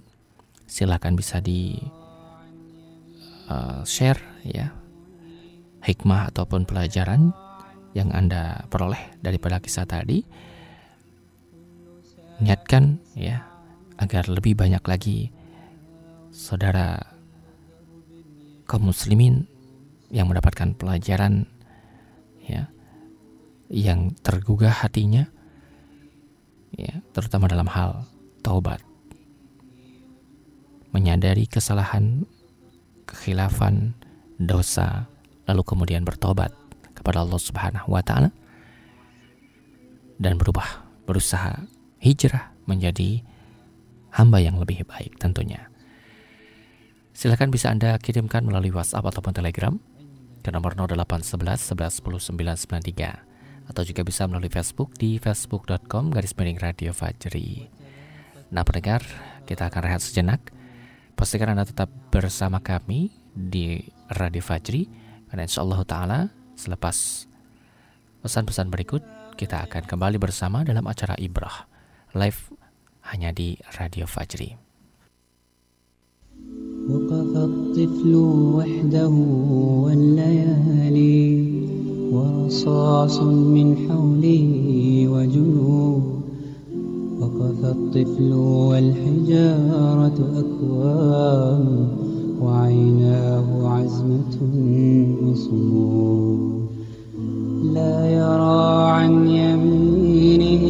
Silahkan 0.66 1.14
bisa 1.14 1.38
di 1.38 1.78
uh, 3.50 3.82
share 3.86 4.20
ya 4.46 4.74
hikmah 5.86 6.34
ataupun 6.34 6.66
pelajaran 6.66 7.30
yang 7.96 8.12
Anda 8.12 8.66
peroleh 8.68 9.16
daripada 9.24 9.62
kisah 9.62 9.88
tadi. 9.88 10.20
Niatkan 12.36 13.00
ya 13.16 13.48
agar 13.96 14.28
lebih 14.28 14.52
banyak 14.52 14.84
lagi 14.84 15.32
saudara 16.28 17.00
kaum 18.68 18.92
muslimin 18.92 19.48
yang 20.12 20.28
mendapatkan 20.28 20.76
pelajaran 20.76 21.48
ya 22.44 22.68
yang 23.72 24.12
tergugah 24.20 24.70
hatinya 24.70 25.26
ya 26.76 27.00
terutama 27.16 27.48
dalam 27.48 27.66
hal 27.72 28.04
taubat. 28.44 28.84
Menyadari 30.92 31.44
kesalahan, 31.48 32.24
kekhilafan, 33.06 33.94
dosa, 34.36 35.06
lalu 35.46 35.62
kemudian 35.62 36.02
bertobat 36.02 36.52
kepada 36.92 37.22
Allah 37.22 37.40
Subhanahu 37.40 37.88
wa 37.94 38.02
taala 38.02 38.30
dan 40.18 40.36
berubah, 40.36 40.84
berusaha 41.06 41.64
hijrah 42.02 42.52
menjadi 42.66 43.22
hamba 44.16 44.40
yang 44.40 44.58
lebih 44.58 44.84
baik 44.88 45.16
tentunya. 45.20 45.68
Silahkan 47.16 47.48
bisa 47.48 47.72
Anda 47.72 47.96
kirimkan 47.96 48.44
melalui 48.44 48.72
WhatsApp 48.72 49.08
ataupun 49.08 49.32
Telegram 49.32 49.72
ke 50.44 50.52
nomor 50.52 50.76
0811 50.76 51.72
11 51.72 52.04
10 52.04 52.44
993 52.84 53.72
atau 53.72 53.82
juga 53.82 54.02
bisa 54.06 54.28
melalui 54.30 54.52
Facebook 54.52 54.94
di 54.94 55.18
facebook.com 55.18 56.14
garis 56.14 56.36
miring 56.38 56.60
radio 56.60 56.94
Fajri. 56.94 57.66
Nah 58.54 58.62
pendengar, 58.62 59.02
kita 59.48 59.66
akan 59.66 59.80
rehat 59.82 60.02
sejenak. 60.02 60.40
Pastikan 61.15 61.53
Anda 61.53 61.67
tetap 61.67 61.91
bersama 62.09 62.57
kami 62.59 63.13
di 63.31 63.79
Radio 64.17 64.41
Fajri. 64.41 64.89
Karena 65.29 65.47
insya 65.47 65.63
Allah 65.63 65.81
Ta'ala 65.87 66.19
selepas 66.57 67.27
pesan-pesan 68.25 68.67
berikut, 68.67 69.01
kita 69.39 69.63
akan 69.65 69.87
kembali 69.87 70.17
bersama 70.19 70.65
dalam 70.65 70.85
acara 70.85 71.15
Ibrah. 71.17 71.69
Live 72.17 72.51
hanya 73.13 73.31
di 73.31 73.55
Radio 73.79 74.05
Fajri. 74.09 74.57
وقف 76.89 77.37
الطفل 77.37 78.13
وحده 78.57 79.13
والليالي 79.85 81.21
ورصاص 82.11 83.19
من 83.21 83.67
حوله 83.85 84.49
وجنوب 85.13 85.54
وقف 87.26 87.64
الطفل 87.64 88.32
والحجارة 88.32 90.18
أكوام 90.42 91.88
وعيناه 92.42 93.68
عزمة 93.68 94.36
وصمود. 95.22 96.66
لا 97.74 98.10
يرى 98.10 98.90
عن 98.90 99.26
يمينه 99.26 100.66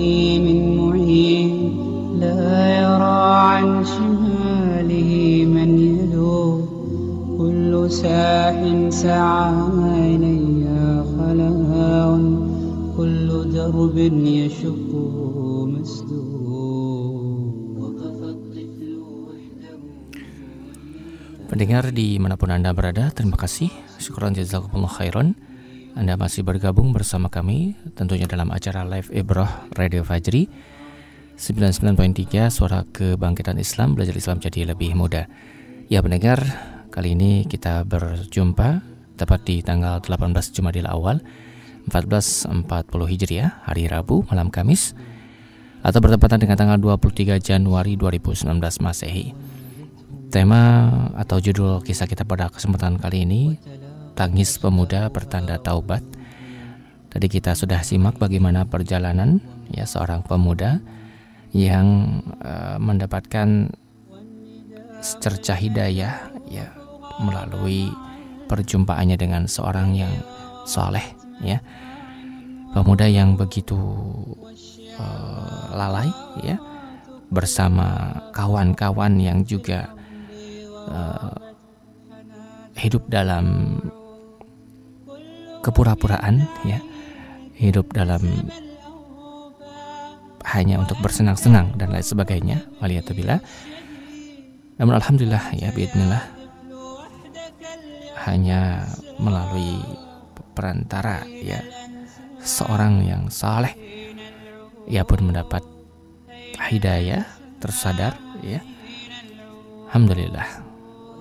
من 0.46 0.76
معين. 0.76 1.50
لا 2.20 2.78
يرى 2.80 3.20
عن 3.52 3.84
شماله 3.84 5.44
من 5.54 5.78
يدعو 5.78 6.58
كل 7.38 7.90
ساح 7.90 8.88
سعى 8.88 9.52
إلي 10.14 11.04
خلاء. 11.18 12.20
كل 12.96 13.52
درب 13.52 13.98
يشق 14.24 15.15
Pendengar 21.56 21.88
di 21.88 22.20
mana 22.20 22.36
pun 22.36 22.52
Anda 22.52 22.76
berada, 22.76 23.08
terima 23.08 23.40
kasih. 23.40 23.72
Syukuran 23.96 24.36
jazakumullah 24.36 24.92
khairan. 24.92 25.32
Anda 25.96 26.12
masih 26.20 26.44
bergabung 26.44 26.92
bersama 26.92 27.32
kami 27.32 27.72
tentunya 27.96 28.28
dalam 28.28 28.52
acara 28.52 28.84
Live 28.84 29.08
Ibrah 29.08 29.64
Radio 29.72 30.04
Fajri 30.04 30.52
99.3 31.40 32.52
Suara 32.52 32.84
Kebangkitan 32.84 33.56
Islam 33.56 33.96
Belajar 33.96 34.12
Islam 34.12 34.36
jadi 34.36 34.68
lebih 34.68 35.00
mudah. 35.00 35.32
Ya 35.88 36.04
pendengar, 36.04 36.44
kali 36.92 37.16
ini 37.16 37.48
kita 37.48 37.88
berjumpa 37.88 38.84
tepat 39.16 39.48
di 39.48 39.64
tanggal 39.64 40.04
18 40.04 40.36
Jumadil 40.52 40.84
Awal 40.84 41.24
1440 41.88 42.52
Hijriah, 43.08 43.64
hari 43.64 43.88
Rabu, 43.88 44.28
malam 44.28 44.52
Kamis 44.52 44.92
atau 45.80 46.04
bertepatan 46.04 46.36
dengan 46.36 46.60
tanggal 46.60 46.76
23 46.76 47.40
Januari 47.40 47.96
2019 47.96 48.44
Masehi. 48.84 49.45
Tema 50.26 50.90
atau 51.14 51.38
judul 51.38 51.78
kisah 51.86 52.10
kita 52.10 52.26
pada 52.26 52.50
kesempatan 52.50 52.98
kali 52.98 53.22
ini 53.22 53.42
Tangis 54.18 54.58
Pemuda 54.58 55.06
Pertanda 55.14 55.56
Taubat. 55.56 56.02
Tadi 57.08 57.26
kita 57.30 57.54
sudah 57.54 57.80
simak 57.86 58.18
bagaimana 58.18 58.66
perjalanan 58.66 59.38
ya 59.70 59.86
seorang 59.86 60.26
pemuda 60.26 60.82
yang 61.54 62.20
uh, 62.42 62.76
mendapatkan 62.76 63.70
secerca 65.00 65.54
hidayah 65.54 66.28
ya 66.50 66.66
melalui 67.22 67.88
perjumpaannya 68.50 69.16
dengan 69.16 69.46
seorang 69.46 69.94
yang 69.94 70.12
soleh 70.66 71.04
ya 71.40 71.62
pemuda 72.74 73.06
yang 73.06 73.38
begitu 73.38 73.78
uh, 74.98 75.70
lalai 75.72 76.10
ya 76.42 76.58
bersama 77.30 78.18
kawan-kawan 78.34 79.18
yang 79.18 79.42
juga 79.42 79.96
uh, 80.86 81.34
hidup 82.78 83.06
dalam 83.10 83.78
kepura-puraan 85.64 86.46
ya. 86.62 86.78
Hidup 87.56 87.96
dalam 87.96 88.20
hanya 90.46 90.76
untuk 90.78 91.00
bersenang-senang 91.00 91.72
dan 91.80 91.88
lain 91.90 92.04
sebagainya. 92.04 92.62
Waliyatubillah. 92.84 93.40
Namun 94.76 94.94
alhamdulillah 95.00 95.56
ya 95.56 95.72
bismillah 95.72 96.20
hanya 98.28 98.84
melalui 99.16 99.80
perantara 100.52 101.24
ya 101.30 101.64
seorang 102.42 103.06
yang 103.06 103.32
saleh 103.32 103.72
ia 104.84 105.02
pun 105.06 105.30
mendapat 105.32 105.64
hidayah 106.68 107.24
tersadar 107.58 108.18
ya. 108.44 108.60
Alhamdulillah 109.88 110.65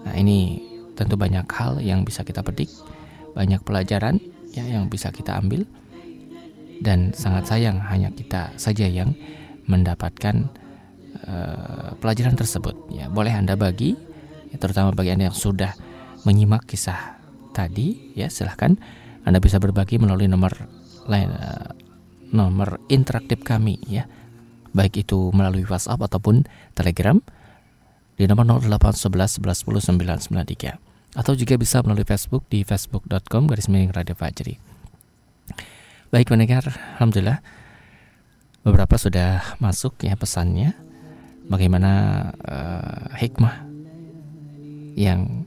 nah 0.06 0.14
ini 0.16 0.62
tentu 0.94 1.18
banyak 1.20 1.50
hal 1.50 1.82
yang 1.84 2.06
bisa 2.08 2.24
kita 2.24 2.40
petik 2.46 2.70
banyak 3.36 3.60
pelajaran 3.68 4.24
ya 4.56 4.64
yang 4.64 4.88
bisa 4.88 5.12
kita 5.12 5.36
ambil. 5.36 5.68
Dan 6.80 7.12
sangat 7.12 7.52
sayang 7.52 7.84
hanya 7.92 8.12
kita 8.16 8.56
saja 8.56 8.88
yang 8.88 9.16
mendapatkan 9.68 10.48
uh, 11.28 11.96
pelajaran 12.00 12.40
tersebut. 12.40 12.76
Ya 12.92 13.12
boleh 13.12 13.36
anda 13.36 13.60
bagi 13.60 13.96
ya, 14.52 14.58
terutama 14.60 14.96
bagi 14.96 15.12
anda 15.12 15.28
yang 15.32 15.38
sudah 15.38 15.76
menyimak 16.24 16.64
kisah 16.64 17.20
tadi 17.52 18.16
ya 18.16 18.32
silahkan. 18.32 18.80
Anda 19.28 19.40
bisa 19.44 19.60
berbagi 19.60 20.00
melalui 20.00 20.32
nomor 20.32 20.52
lain 21.08 21.32
uh, 21.32 21.72
nomor 22.32 22.80
interaktif 22.88 23.44
kami 23.44 23.80
ya. 23.88 24.08
Baik 24.76 25.08
itu 25.08 25.32
melalui 25.32 25.64
WhatsApp 25.64 26.04
ataupun 26.04 26.44
Telegram 26.76 27.16
di 28.16 28.24
nomor 28.28 28.48
0811 28.64 29.44
11 29.44 29.68
10 29.68 29.96
993 30.32 31.20
atau 31.20 31.32
juga 31.32 31.56
bisa 31.56 31.80
melalui 31.80 32.04
Facebook 32.04 32.44
di 32.52 32.68
facebook.com 32.68 33.48
garis 33.48 33.72
miring 33.72 33.96
Radio 33.96 34.16
Fajri. 34.20 34.60
Baik 36.12 36.32
mendengar, 36.32 36.68
Alhamdulillah 37.00 37.40
beberapa 38.66 38.98
sudah 38.98 39.56
masuk 39.62 40.02
ya 40.02 40.18
pesannya 40.18 40.74
bagaimana 41.46 41.92
uh, 42.42 43.14
hikmah 43.14 43.62
yang 44.98 45.46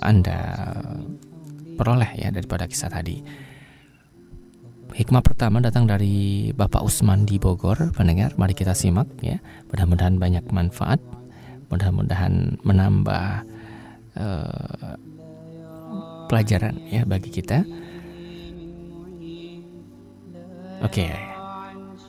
Anda 0.00 0.40
peroleh 1.76 2.10
ya 2.16 2.32
daripada 2.32 2.64
kisah 2.64 2.88
tadi. 2.88 3.20
Hikmah 4.90 5.22
pertama 5.22 5.62
datang 5.62 5.86
dari 5.86 6.50
Bapak 6.50 6.82
Usman 6.82 7.22
di 7.22 7.38
Bogor, 7.38 7.94
pendengar. 7.94 8.34
Mari 8.34 8.58
kita 8.58 8.74
simak 8.74 9.06
ya. 9.22 9.38
Mudah-mudahan 9.70 10.18
banyak 10.18 10.50
manfaat, 10.50 10.98
mudah-mudahan 11.70 12.58
menambah 12.66 13.46
uh, 14.18 14.94
pelajaran 16.26 16.78
ya 16.90 17.02
bagi 17.06 17.30
kita. 17.30 17.62
Oke. 20.80 21.06
Okay. 21.06 21.12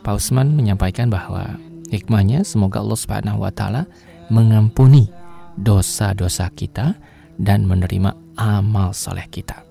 Pak 0.02 0.18
Usman 0.18 0.58
menyampaikan 0.58 1.14
bahwa 1.14 1.62
hikmahnya 1.94 2.42
semoga 2.42 2.82
Allah 2.82 2.98
Subhanahu 2.98 3.46
wa 3.46 3.54
taala 3.54 3.86
mengampuni 4.34 5.14
dosa-dosa 5.60 6.50
kita 6.50 6.98
dan 7.38 7.70
menerima 7.70 8.18
amal 8.40 8.98
soleh 8.98 9.28
kita. 9.30 9.62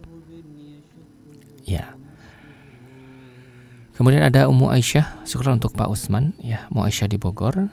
Ya. 1.66 1.94
Kemudian 3.98 4.24
ada 4.24 4.48
Ummu 4.48 4.72
Aisyah, 4.72 5.28
syukur 5.28 5.52
untuk 5.52 5.76
Pak 5.76 5.92
Usman, 5.92 6.32
ya, 6.40 6.64
Ummu 6.72 6.88
Aisyah 6.88 7.08
di 7.10 7.20
Bogor. 7.20 7.68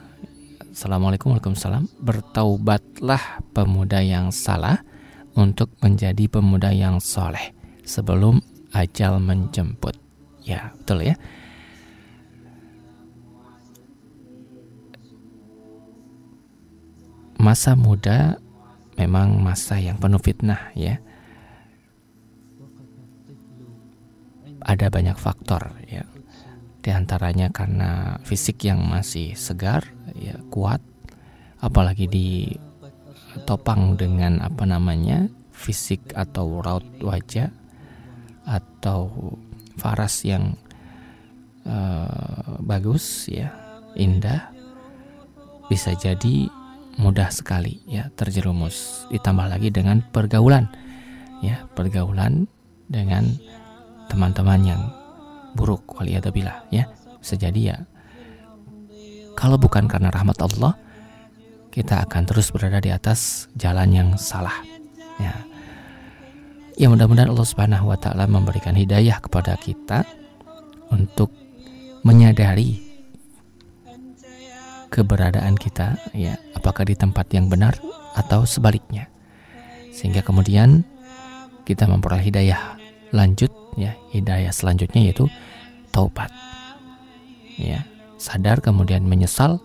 Assalamualaikum 0.78 1.34
warahmatullahi 1.34 1.90
Bertaubatlah 1.98 3.42
pemuda 3.50 3.98
yang 3.98 4.30
salah 4.30 4.78
untuk 5.34 5.74
menjadi 5.82 6.30
pemuda 6.30 6.70
yang 6.70 7.02
soleh 7.02 7.50
sebelum 7.82 8.38
ajal 8.70 9.18
menjemput. 9.18 9.98
Ya, 10.46 10.70
betul 10.78 11.02
ya. 11.02 11.18
Masa 17.42 17.74
muda 17.74 18.38
memang 18.94 19.42
masa 19.42 19.82
yang 19.82 19.98
penuh 19.98 20.22
fitnah 20.22 20.70
ya. 20.78 21.02
Ada 24.62 24.94
banyak 24.94 25.18
faktor 25.18 25.74
ya. 25.90 26.06
Di 26.78 26.94
antaranya 26.94 27.50
karena 27.50 28.22
fisik 28.22 28.64
yang 28.64 28.86
masih 28.86 29.34
segar, 29.34 29.82
ya 30.14 30.38
kuat, 30.48 30.78
apalagi 31.58 32.06
di 32.06 32.28
topang 33.44 33.98
dengan 33.98 34.40
apa 34.40 34.64
namanya 34.64 35.26
fisik 35.52 36.14
atau 36.14 36.62
raut 36.62 36.86
wajah 37.02 37.50
atau 38.46 39.34
faras 39.76 40.24
yang 40.24 40.56
uh, 41.66 42.56
bagus 42.62 43.28
ya 43.28 43.52
indah 43.98 44.54
bisa 45.68 45.92
jadi 45.98 46.48
mudah 46.98 47.30
sekali 47.30 47.82
ya 47.86 48.10
terjerumus. 48.16 49.06
Ditambah 49.12 49.46
lagi 49.50 49.68
dengan 49.70 50.02
pergaulan 50.02 50.66
ya 51.44 51.66
pergaulan 51.74 52.50
dengan 52.90 53.28
teman-teman 54.10 54.60
yang 54.64 54.82
buruk 55.54 55.84
waliyadzubillah 55.96 56.68
ya. 56.72 56.88
Bisa 57.20 57.34
jadi 57.38 57.60
ya. 57.60 57.76
Kalau 59.38 59.54
bukan 59.54 59.86
karena 59.86 60.10
rahmat 60.10 60.38
Allah 60.42 60.74
kita 61.70 62.02
akan 62.02 62.26
terus 62.26 62.50
berada 62.50 62.82
di 62.82 62.90
atas 62.90 63.46
jalan 63.54 63.92
yang 63.94 64.08
salah 64.18 64.54
ya. 65.22 65.34
Ya 66.78 66.86
mudah-mudahan 66.86 67.30
Allah 67.30 67.46
Subhanahu 67.46 67.90
wa 67.90 67.98
taala 67.98 68.26
memberikan 68.30 68.74
hidayah 68.74 69.18
kepada 69.18 69.58
kita 69.58 70.06
untuk 70.94 71.30
menyadari 72.06 72.82
keberadaan 74.90 75.58
kita 75.58 75.98
ya. 76.14 76.38
Apakah 76.54 76.86
di 76.86 76.94
tempat 76.94 77.30
yang 77.34 77.50
benar 77.50 77.78
atau 78.18 78.42
sebaliknya. 78.42 79.06
Sehingga 79.94 80.22
kemudian 80.22 80.86
kita 81.66 81.86
memperoleh 81.86 82.24
hidayah 82.26 82.78
lanjut 83.14 83.50
ya, 83.78 83.94
hidayah 84.10 84.50
selanjutnya 84.50 85.06
yaitu 85.06 85.30
taubat. 85.94 86.34
Ya, 87.54 87.86
sadar 88.18 88.58
kemudian 88.58 89.06
menyesal 89.06 89.62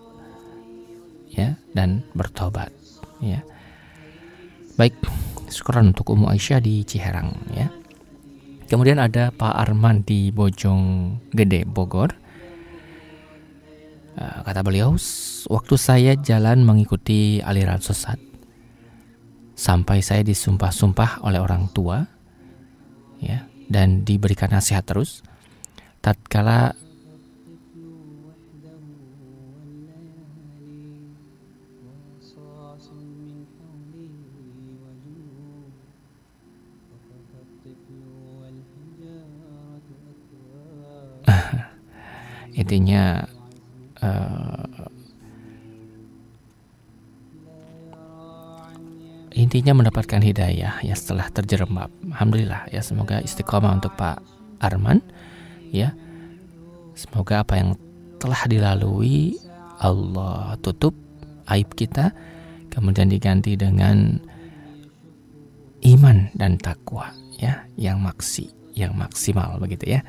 ya 1.34 1.58
dan 1.74 2.06
bertobat 2.14 2.70
ya. 3.18 3.42
Baik, 4.78 4.94
syukuran 5.50 5.94
untuk 5.94 6.14
Umu 6.14 6.30
Aisyah 6.30 6.62
di 6.62 6.86
Ciherang 6.86 7.34
ya. 7.54 7.70
Kemudian 8.64 8.98
ada 8.98 9.30
Pak 9.30 9.54
Arman 9.54 10.02
di 10.02 10.32
Bojong 10.34 11.14
Gede 11.30 11.68
Bogor. 11.68 12.10
Eh, 14.14 14.38
kata 14.46 14.62
beliau, 14.62 14.94
waktu 15.50 15.74
saya 15.74 16.14
jalan 16.18 16.62
mengikuti 16.62 17.42
aliran 17.42 17.82
sesat, 17.82 18.16
sampai 19.54 20.02
saya 20.02 20.22
disumpah-sumpah 20.26 21.22
oleh 21.26 21.42
orang 21.42 21.66
tua, 21.70 22.06
ya, 23.18 23.46
dan 23.68 24.04
diberikan 24.04 24.52
nasihat 24.52 24.84
terus. 24.84 25.24
Tatkala 26.04 26.76
intinya 42.60 43.24
uh, 44.04 44.73
intinya 49.34 49.74
mendapatkan 49.74 50.22
hidayah 50.22 50.78
ya 50.80 50.94
setelah 50.94 51.26
terjerembab. 51.30 51.90
Alhamdulillah 52.14 52.70
ya 52.70 52.80
semoga 52.80 53.18
istiqomah 53.20 53.74
untuk 53.76 53.92
Pak 53.98 54.22
Arman 54.62 55.02
ya. 55.74 55.92
Semoga 56.94 57.42
apa 57.42 57.58
yang 57.58 57.74
telah 58.22 58.46
dilalui 58.46 59.34
Allah 59.82 60.54
tutup 60.62 60.94
aib 61.50 61.74
kita 61.74 62.14
kemudian 62.70 63.10
diganti 63.10 63.58
dengan 63.58 64.22
iman 65.82 66.30
dan 66.38 66.56
takwa 66.56 67.10
ya 67.36 67.66
yang 67.74 67.98
maksi 68.00 68.48
yang 68.78 68.94
maksimal 68.94 69.58
begitu 69.58 69.98
ya 69.98 70.00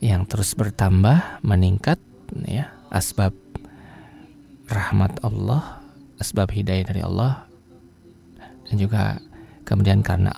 yang 0.00 0.28
terus 0.28 0.52
bertambah, 0.52 1.40
meningkat 1.40 1.96
ya, 2.44 2.72
asbab 2.92 3.32
rahmat 4.68 5.22
Allah, 5.24 5.80
asbab 6.20 6.52
hidayah 6.52 6.84
dari 6.92 7.00
Allah 7.00 7.45
dan 8.66 8.74
juga 8.76 9.02
kemudian 9.66 10.02
karena 10.02 10.34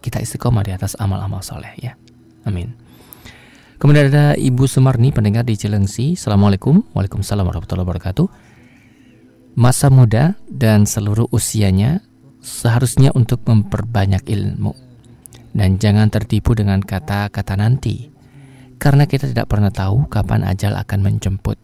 kita 0.00 0.22
istiqomah 0.22 0.64
di 0.64 0.72
atas 0.72 0.94
amal-amal 0.98 1.42
soleh 1.42 1.72
ya. 1.78 1.94
Amin. 2.46 2.72
Kemudian 3.78 4.10
ada 4.10 4.34
Ibu 4.34 4.66
Sumarni 4.66 5.14
pendengar 5.14 5.46
di 5.46 5.54
Cilengsi. 5.54 6.18
Assalamualaikum. 6.18 6.82
Waalaikumsalam 6.96 7.46
warahmatullahi 7.46 7.86
wabarakatuh. 7.86 8.26
Masa 9.54 9.90
muda 9.90 10.34
dan 10.50 10.86
seluruh 10.86 11.30
usianya 11.30 12.02
seharusnya 12.38 13.10
untuk 13.14 13.42
memperbanyak 13.46 14.22
ilmu 14.26 14.74
dan 15.52 15.76
jangan 15.82 16.08
tertipu 16.08 16.54
dengan 16.54 16.78
kata-kata 16.78 17.58
nanti 17.58 18.14
karena 18.78 19.10
kita 19.10 19.26
tidak 19.26 19.50
pernah 19.50 19.74
tahu 19.74 20.06
kapan 20.06 20.46
ajal 20.46 20.78
akan 20.78 21.00
menjemput 21.02 21.58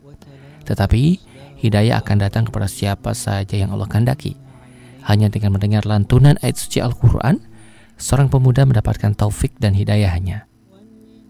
tetapi 0.66 1.22
hidayah 1.62 2.02
akan 2.02 2.26
datang 2.26 2.44
kepada 2.48 2.66
siapa 2.66 3.14
saja 3.14 3.54
yang 3.54 3.70
Allah 3.70 3.86
kehendaki 3.86 4.34
hanya 5.04 5.28
dengan 5.28 5.56
mendengar 5.56 5.84
lantunan 5.84 6.40
ayat 6.40 6.56
suci 6.56 6.80
Al-Quran 6.80 7.40
seorang 8.00 8.32
pemuda 8.32 8.64
mendapatkan 8.64 9.12
taufik 9.14 9.54
dan 9.60 9.76
hidayahnya. 9.76 10.48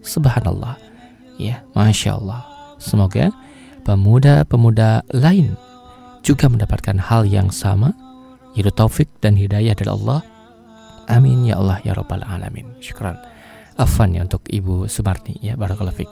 Subhanallah. 0.04 0.78
Ya 1.40 1.66
masya 1.74 2.16
Allah. 2.20 2.46
Semoga 2.78 3.34
pemuda-pemuda 3.82 5.02
lain 5.10 5.58
juga 6.22 6.46
mendapatkan 6.48 6.96
hal 6.96 7.26
yang 7.26 7.50
sama 7.50 7.92
yaitu 8.54 8.70
taufik 8.70 9.10
dan 9.18 9.34
hidayah 9.34 9.74
dari 9.74 9.90
Allah. 9.90 10.22
Amin 11.10 11.44
ya 11.44 11.58
Allah 11.58 11.82
ya 11.82 11.92
rabbal 11.92 12.22
alamin. 12.22 12.78
Syukran. 12.78 13.18
Afan 13.74 14.14
ya 14.14 14.22
untuk 14.22 14.46
Ibu 14.46 14.86
Sumarni. 14.86 15.34
Ya 15.42 15.58
barakallahu 15.58 15.98
fik. 15.98 16.10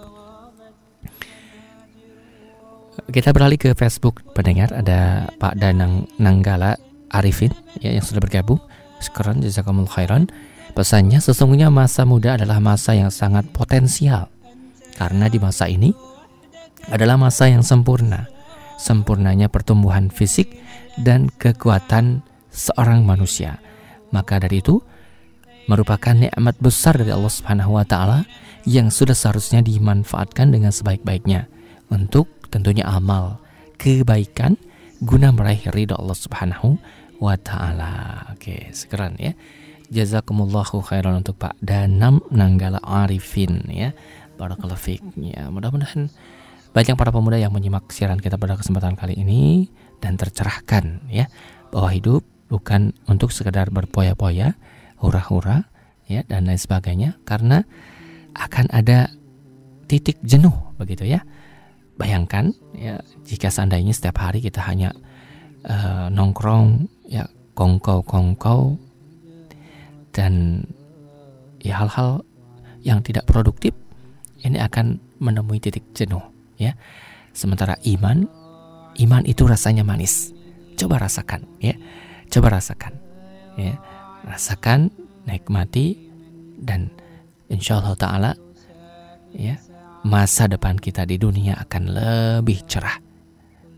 Kita 3.08 3.30
beralih 3.32 3.56
ke 3.56 3.72
Facebook 3.78 4.20
pendengar. 4.34 4.74
Ada 4.74 5.30
Pak 5.38 5.54
Danang 5.56 6.10
Nanggala 6.18 6.76
Arifin 7.12 7.52
ya 7.78 7.92
yang 7.92 8.02
sudah 8.02 8.24
bergabung. 8.24 8.58
Sekarang 8.98 9.44
jazakumul 9.44 9.86
khairan. 9.86 10.32
Pesannya 10.72 11.20
sesungguhnya 11.20 11.68
masa 11.68 12.08
muda 12.08 12.40
adalah 12.40 12.56
masa 12.56 12.96
yang 12.96 13.12
sangat 13.12 13.44
potensial. 13.52 14.32
Karena 14.96 15.28
di 15.28 15.36
masa 15.36 15.68
ini 15.68 15.92
adalah 16.88 17.20
masa 17.20 17.52
yang 17.52 17.60
sempurna. 17.60 18.26
Sempurnanya 18.80 19.52
pertumbuhan 19.52 20.08
fisik 20.08 20.58
dan 20.96 21.28
kekuatan 21.28 22.24
seorang 22.50 23.04
manusia. 23.04 23.60
Maka 24.10 24.40
dari 24.40 24.64
itu 24.64 24.80
merupakan 25.70 26.16
nikmat 26.16 26.56
besar 26.58 26.98
dari 26.98 27.12
Allah 27.14 27.30
Subhanahu 27.30 27.78
wa 27.78 27.84
taala 27.86 28.26
yang 28.66 28.90
sudah 28.90 29.14
seharusnya 29.14 29.62
dimanfaatkan 29.62 30.50
dengan 30.50 30.74
sebaik-baiknya. 30.74 31.46
Untuk 31.92 32.28
tentunya 32.48 32.88
amal 32.88 33.40
kebaikan 33.76 34.56
guna 35.02 35.34
meraih 35.34 35.68
ridha 35.74 35.98
Allah 35.98 36.16
Subhanahu 36.16 36.78
wa 37.22 37.38
taala. 37.38 38.26
Oke, 38.34 38.74
sekarang 38.74 39.14
ya. 39.22 39.38
Jazakumullahu 39.92 40.82
khairan 40.82 41.22
untuk 41.22 41.38
Pak 41.38 41.54
Danam 41.62 42.18
Nanggala 42.34 42.82
Arifin 42.82 43.62
ya. 43.70 43.94
Barakallahu 44.34 44.80
fiik. 44.80 45.04
Ya, 45.22 45.46
mudah-mudahan 45.46 46.10
banyak 46.74 46.96
para 46.98 47.14
pemuda 47.14 47.38
yang 47.38 47.54
menyimak 47.54 47.86
siaran 47.94 48.18
kita 48.18 48.40
pada 48.40 48.58
kesempatan 48.58 48.96
kali 48.98 49.14
ini 49.20 49.68
dan 50.00 50.16
tercerahkan 50.16 51.04
ya 51.12 51.28
bahwa 51.68 51.92
hidup 51.92 52.24
bukan 52.48 52.96
untuk 53.06 53.30
sekedar 53.30 53.68
berpoya-poya, 53.68 54.56
hura-hura 54.98 55.68
ya 56.08 56.24
dan 56.26 56.48
lain 56.48 56.58
sebagainya 56.58 57.20
karena 57.28 57.62
akan 58.32 58.72
ada 58.72 59.12
titik 59.86 60.18
jenuh 60.24 60.52
begitu 60.80 61.04
ya. 61.04 61.22
Bayangkan 62.00 62.56
ya 62.72 63.04
jika 63.28 63.52
seandainya 63.52 63.92
setiap 63.92 64.24
hari 64.24 64.40
kita 64.40 64.64
hanya 64.64 64.96
uh, 65.68 66.08
nongkrong 66.08 66.88
ya 67.12 67.28
kongkow-kongkow 67.52 68.80
dan 70.16 70.64
ya 71.60 71.84
hal-hal 71.84 72.24
yang 72.80 73.04
tidak 73.04 73.28
produktif 73.28 73.76
ini 74.40 74.56
akan 74.56 74.96
menemui 75.20 75.60
titik 75.60 75.84
jenuh 75.92 76.24
ya. 76.56 76.72
Sementara 77.32 77.76
iman, 77.84 78.28
iman 78.96 79.22
itu 79.24 79.44
rasanya 79.44 79.84
manis. 79.84 80.32
Coba 80.76 81.00
rasakan 81.00 81.44
ya. 81.62 81.76
Coba 82.28 82.58
rasakan 82.58 82.96
ya. 83.60 83.76
Rasakan, 84.26 84.90
nikmati 85.28 85.96
dan 86.58 86.90
insya 87.52 87.78
Allah 87.78 87.96
taala 87.98 88.32
ya 89.34 89.58
masa 90.02 90.50
depan 90.50 90.78
kita 90.78 91.06
di 91.06 91.18
dunia 91.18 91.58
akan 91.62 91.82
lebih 91.94 92.62
cerah 92.66 92.98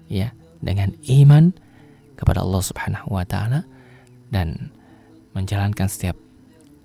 ya 0.08 0.32
dengan 0.60 0.92
iman 1.04 1.52
kepada 2.24 2.40
Allah 2.40 2.62
Subhanahu 2.64 3.12
wa 3.12 3.28
taala 3.28 3.68
dan 4.32 4.72
menjalankan 5.36 5.92
setiap 5.92 6.16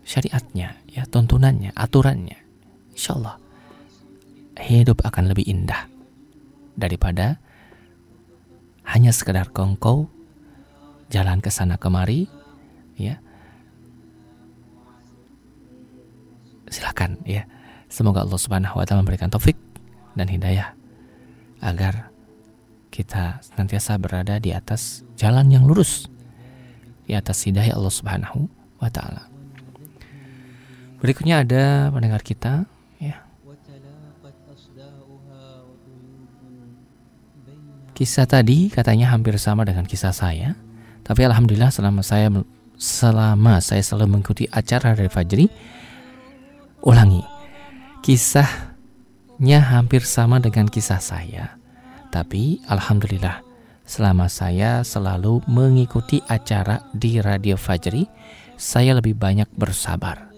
syariatnya 0.04 0.76
ya 0.92 1.08
tuntunannya 1.08 1.72
aturannya 1.80 2.36
insyaallah 2.92 3.40
hidup 4.60 5.00
akan 5.08 5.32
lebih 5.32 5.48
indah 5.48 5.88
daripada 6.76 7.40
hanya 8.84 9.16
sekedar 9.16 9.48
kongkow 9.56 10.12
jalan 11.14 11.40
ke 11.40 11.50
sana 11.54 11.80
kemari 11.80 12.26
ya. 12.98 13.22
Silakan 16.70 17.18
ya. 17.26 17.50
Semoga 17.90 18.22
Allah 18.22 18.38
Subhanahu 18.38 18.78
wa 18.78 18.86
taala 18.86 19.02
memberikan 19.02 19.34
taufik 19.34 19.58
dan 20.14 20.30
hidayah 20.30 20.78
agar 21.66 22.09
kita 22.90 23.42
senantiasa 23.42 23.98
berada 24.02 24.38
di 24.42 24.54
atas 24.54 25.06
jalan 25.16 25.50
yang 25.50 25.66
lurus 25.66 26.10
di 27.10 27.18
atas 27.18 27.42
hidayah 27.46 27.74
Allah 27.74 27.94
Subhanahu 27.94 28.50
wa 28.78 28.90
taala. 28.90 29.26
Berikutnya 31.00 31.42
ada 31.42 31.90
pendengar 31.90 32.22
kita 32.22 32.70
Kisah 38.00 38.24
tadi 38.24 38.72
katanya 38.72 39.12
hampir 39.12 39.36
sama 39.36 39.68
dengan 39.68 39.84
kisah 39.84 40.16
saya, 40.16 40.56
tapi 41.04 41.28
alhamdulillah 41.28 41.68
selama 41.68 42.00
saya 42.00 42.32
selama 42.80 43.60
saya 43.60 43.84
selalu 43.84 44.16
mengikuti 44.16 44.48
acara 44.48 44.96
dari 44.96 45.12
Fajri, 45.12 45.52
ulangi. 46.80 47.20
Kisahnya 48.00 49.60
hampir 49.60 50.08
sama 50.08 50.40
dengan 50.40 50.72
kisah 50.72 51.04
saya. 51.04 51.59
Tapi 52.10 52.62
alhamdulillah 52.66 53.46
selama 53.86 54.30
saya 54.30 54.86
selalu 54.86 55.42
mengikuti 55.50 56.22
acara 56.26 56.82
di 56.94 57.22
Radio 57.22 57.58
Fajri, 57.58 58.06
saya 58.58 58.98
lebih 58.98 59.18
banyak 59.18 59.50
bersabar 59.54 60.30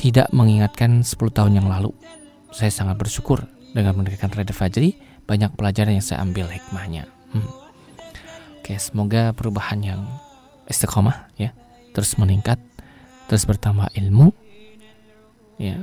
tidak 0.00 0.32
mengingatkan 0.32 1.04
10 1.04 1.12
tahun 1.28 1.60
yang 1.60 1.68
lalu. 1.68 1.92
Saya 2.56 2.72
sangat 2.72 2.96
bersyukur 2.96 3.44
dengan 3.76 3.92
mendirikan 4.00 4.32
Radio 4.32 4.56
Fajri, 4.56 4.96
banyak 5.28 5.52
pelajaran 5.52 5.92
yang 5.92 6.02
saya 6.02 6.24
ambil 6.24 6.48
hikmahnya. 6.48 7.04
Hmm. 7.36 7.44
Oke, 8.64 8.80
semoga 8.80 9.36
perubahan 9.36 9.84
yang 9.84 10.00
istiqomah 10.72 11.28
ya, 11.36 11.52
terus 11.92 12.18
meningkat, 12.18 12.58
terus 13.30 13.46
bertambah 13.46 13.90
ilmu 13.94 14.34
ya 15.60 15.76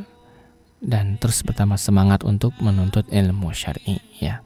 dan 0.82 1.18
terus 1.18 1.42
bertambah 1.42 1.78
semangat 1.78 2.22
untuk 2.22 2.54
menuntut 2.62 3.06
ilmu 3.10 3.50
syar'i 3.54 3.98
ya. 4.22 4.42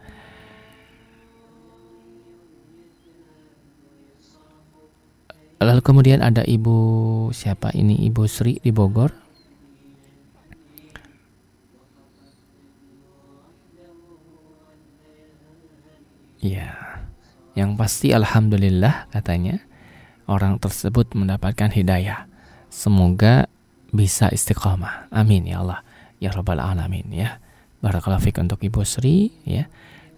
Lalu 5.62 5.82
kemudian 5.86 6.26
ada 6.26 6.41
ibu 6.41 7.30
siapa 7.30 7.69
ini? 7.78 7.93
Ibu 8.10 8.26
Sri 8.26 8.58
di 8.58 8.74
Bogor. 8.74 9.13
Ya, 16.41 16.74
yang 17.54 17.78
pasti 17.78 18.10
alhamdulillah 18.10 19.06
katanya 19.13 19.62
orang 20.27 20.57
tersebut 20.57 21.13
mendapatkan 21.17 21.71
hidayah. 21.71 22.27
Semoga 22.71 23.47
bisa 23.91 24.31
istiqamah. 24.31 25.12
Amin 25.12 25.47
ya 25.47 25.62
Allah. 25.62 25.81
Ya 26.22 26.30
Rabbal 26.32 26.61
Alamin 26.61 27.09
ya. 27.11 27.41
Barakallahu 27.82 28.45
untuk 28.45 28.61
Ibu 28.61 28.86
Sri 28.86 29.34
ya. 29.43 29.65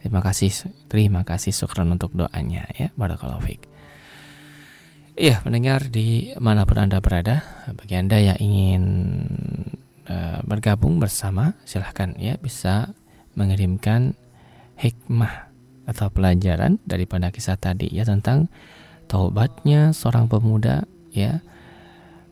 Terima 0.03 0.19
kasih 0.19 0.51
terima 0.91 1.23
kasih 1.23 1.55
syukran 1.55 1.87
untuk 1.95 2.11
doanya 2.11 2.67
ya. 2.75 2.91
Barakallahu. 2.99 3.71
Iya, 5.13 5.45
mendengar 5.45 5.93
di 5.93 6.33
mana 6.41 6.65
pun 6.65 6.81
Anda 6.81 6.97
berada, 6.97 7.45
bagi 7.69 7.93
Anda 7.93 8.17
yang 8.17 8.39
ingin 8.41 8.83
uh, 10.09 10.41
bergabung 10.41 10.97
bersama, 10.97 11.53
silahkan 11.69 12.17
ya 12.17 12.33
bisa 12.41 12.89
mengirimkan 13.37 14.17
hikmah 14.81 15.53
atau 15.85 16.09
pelajaran 16.09 16.81
daripada 16.89 17.29
kisah 17.29 17.61
tadi 17.61 17.93
ya 17.93 18.09
tentang 18.09 18.49
taubatnya 19.13 19.93
seorang 19.93 20.25
pemuda 20.25 20.89
ya 21.13 21.45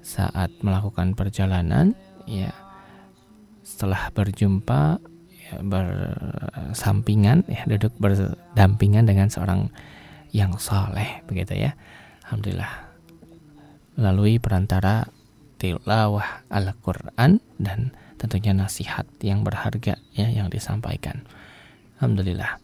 saat 0.02 0.50
melakukan 0.66 1.14
perjalanan 1.14 1.94
ya 2.26 2.50
setelah 3.62 4.10
berjumpa 4.10 4.98
ya, 5.30 5.62
bersampingan 5.62 7.46
ya 7.46 7.70
duduk 7.70 7.94
berdampingan 8.02 9.06
dengan 9.06 9.30
seorang 9.30 9.70
yang 10.34 10.58
soleh 10.58 11.22
begitu 11.30 11.70
ya. 11.70 11.78
Alhamdulillah. 12.26 12.90
Melalui 14.02 14.42
perantara 14.42 15.06
tilawah 15.62 16.50
Al-Quran 16.50 17.38
dan 17.62 17.94
tentunya 18.18 18.58
nasihat 18.58 19.06
yang 19.22 19.46
berharga 19.46 20.02
ya 20.18 20.28
yang 20.34 20.50
disampaikan. 20.50 21.30
Alhamdulillah. 22.02 22.58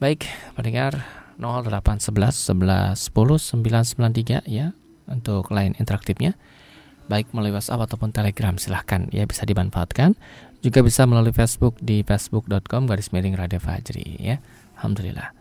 Baik, 0.00 0.24
pendengar 0.56 1.23
0811 1.38 2.34
11 2.52 2.96
10 2.96 3.64
993 3.64 4.46
ya 4.46 4.72
untuk 5.08 5.52
line 5.52 5.76
interaktifnya. 5.76 6.36
Baik 7.04 7.36
melalui 7.36 7.52
WhatsApp 7.52 7.84
ataupun 7.84 8.16
Telegram 8.16 8.56
silahkan. 8.56 9.12
Ya 9.12 9.28
bisa 9.28 9.44
dimanfaatkan. 9.44 10.16
Juga 10.64 10.80
bisa 10.80 11.04
melalui 11.04 11.36
Facebook 11.36 11.76
di 11.84 12.00
facebook.com 12.00 12.88
garis 12.88 13.12
miring 13.12 13.36
Radio 13.36 13.60
Fajri 13.60 14.16
ya. 14.16 14.40
Alhamdulillah. 14.80 15.36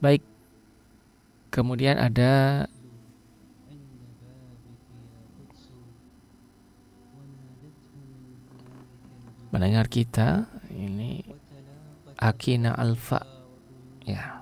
Baik. 0.00 0.24
Kemudian 1.52 2.00
ada 2.00 2.64
mendengar 9.52 9.88
kita 9.92 10.48
ini 10.72 11.20
Akina 12.16 12.72
Alfa. 12.72 13.20
Ya 14.08 14.35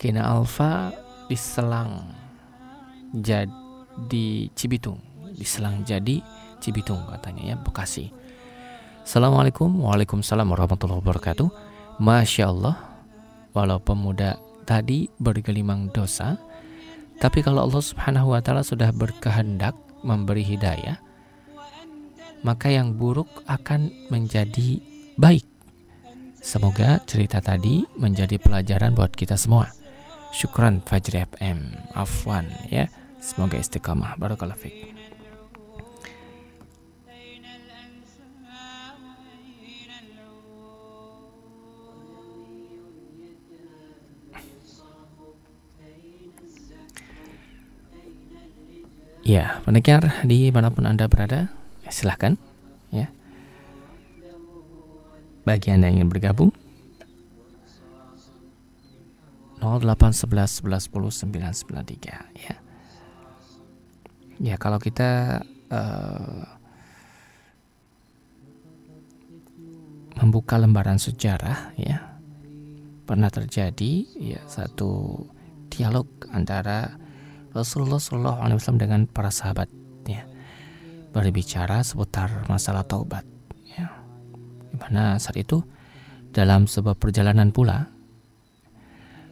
Akina 0.00 0.24
Alfa 0.24 0.96
diselang 1.28 2.00
jadi 3.12 4.48
Cibitung. 4.56 4.96
Diselang 5.36 5.84
jadi 5.84 6.24
Cibitung 6.56 7.04
katanya 7.04 7.52
ya 7.52 7.56
Bekasi. 7.60 8.08
Assalamualaikum 9.04 9.68
Waalaikumsalam 9.68 10.48
warahmatullahi 10.48 11.04
wabarakatuh. 11.04 11.48
Masya 12.00 12.48
Allah 12.48 12.80
Walaupun 13.52 14.00
muda 14.00 14.40
tadi 14.64 15.12
bergelimang 15.20 15.92
dosa 15.92 16.40
Tapi 17.20 17.44
kalau 17.44 17.68
Allah 17.68 17.84
subhanahu 17.84 18.32
wa 18.32 18.40
ta'ala 18.40 18.64
sudah 18.64 18.96
berkehendak 18.96 19.76
memberi 20.00 20.48
hidayah 20.48 20.96
Maka 22.40 22.72
yang 22.72 22.96
buruk 22.96 23.28
akan 23.44 23.92
menjadi 24.08 24.80
baik. 25.20 25.44
Semoga 26.40 27.04
cerita 27.04 27.44
tadi 27.44 27.84
menjadi 28.00 28.40
pelajaran 28.40 28.96
buat 28.96 29.12
kita 29.12 29.36
semua 29.36 29.76
Syukran 30.30 30.80
Fajri 30.80 31.26
FM. 31.26 31.90
Afwan 31.92 32.48
ya. 32.70 32.88
Semoga 33.20 33.60
istiqamah. 33.60 34.16
Barakallahu 34.16 34.56
fiik. 34.56 34.96
Ya, 49.20 49.62
pendengar 49.62 50.26
di 50.26 50.50
mana 50.50 50.74
pun 50.74 50.88
Anda 50.90 51.06
berada, 51.06 51.54
silahkan 51.86 52.34
ya. 52.90 53.06
Bagi 55.46 55.70
Anda 55.70 55.86
yang 55.86 56.02
ingin 56.02 56.10
bergabung, 56.10 56.50
0811 59.60 60.64
11 60.64 60.88
10 60.88 61.28
993 61.28 62.40
ya. 62.40 62.56
Ya 64.40 64.56
kalau 64.56 64.80
kita 64.80 65.44
uh, 65.68 66.44
membuka 70.20 70.56
lembaran 70.60 70.96
sejarah 70.96 71.76
ya 71.76 72.16
pernah 73.04 73.28
terjadi 73.32 74.04
ya 74.16 74.40
satu 74.48 75.24
dialog 75.72 76.06
antara 76.30 77.00
Rasulullah 77.50 77.98
SAW 77.98 78.78
dengan 78.78 79.10
para 79.10 79.32
sahabat 79.34 79.66
ya 80.06 80.28
berbicara 81.10 81.82
seputar 81.82 82.46
masalah 82.46 82.86
taubat 82.86 83.26
ya 83.66 83.90
di 84.70 84.76
mana 84.78 85.18
saat 85.18 85.40
itu 85.40 85.64
dalam 86.30 86.70
sebuah 86.70 86.94
perjalanan 86.94 87.50
pula 87.50 87.90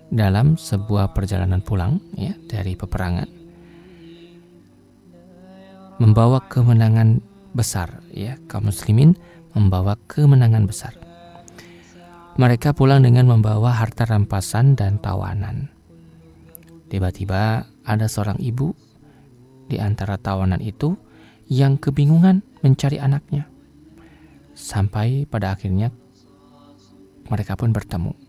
dalam 0.08 0.56
sebuah 0.56 1.12
perjalanan 1.12 1.60
pulang 1.60 2.00
ya 2.16 2.32
dari 2.48 2.72
peperangan 2.74 3.38
membawa 5.98 6.38
kemenangan 6.46 7.18
besar 7.52 8.06
ya 8.14 8.38
kaum 8.46 8.70
muslimin 8.70 9.18
membawa 9.52 9.98
kemenangan 10.06 10.64
besar. 10.70 10.94
Mereka 12.38 12.70
pulang 12.70 13.02
dengan 13.02 13.26
membawa 13.26 13.74
harta 13.74 14.06
rampasan 14.06 14.78
dan 14.78 15.02
tawanan. 15.02 15.74
Tiba-tiba 16.86 17.66
ada 17.82 18.06
seorang 18.06 18.38
ibu 18.38 18.70
di 19.66 19.82
antara 19.82 20.14
tawanan 20.22 20.62
itu 20.62 20.94
yang 21.50 21.74
kebingungan 21.82 22.46
mencari 22.62 23.02
anaknya. 23.02 23.50
Sampai 24.54 25.26
pada 25.26 25.58
akhirnya 25.58 25.90
mereka 27.26 27.58
pun 27.58 27.74
bertemu 27.74 28.27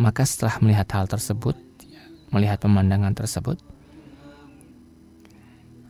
maka 0.00 0.24
setelah 0.24 0.56
melihat 0.64 0.88
hal 0.96 1.04
tersebut, 1.04 1.52
melihat 2.32 2.56
pemandangan 2.64 3.12
tersebut, 3.12 3.60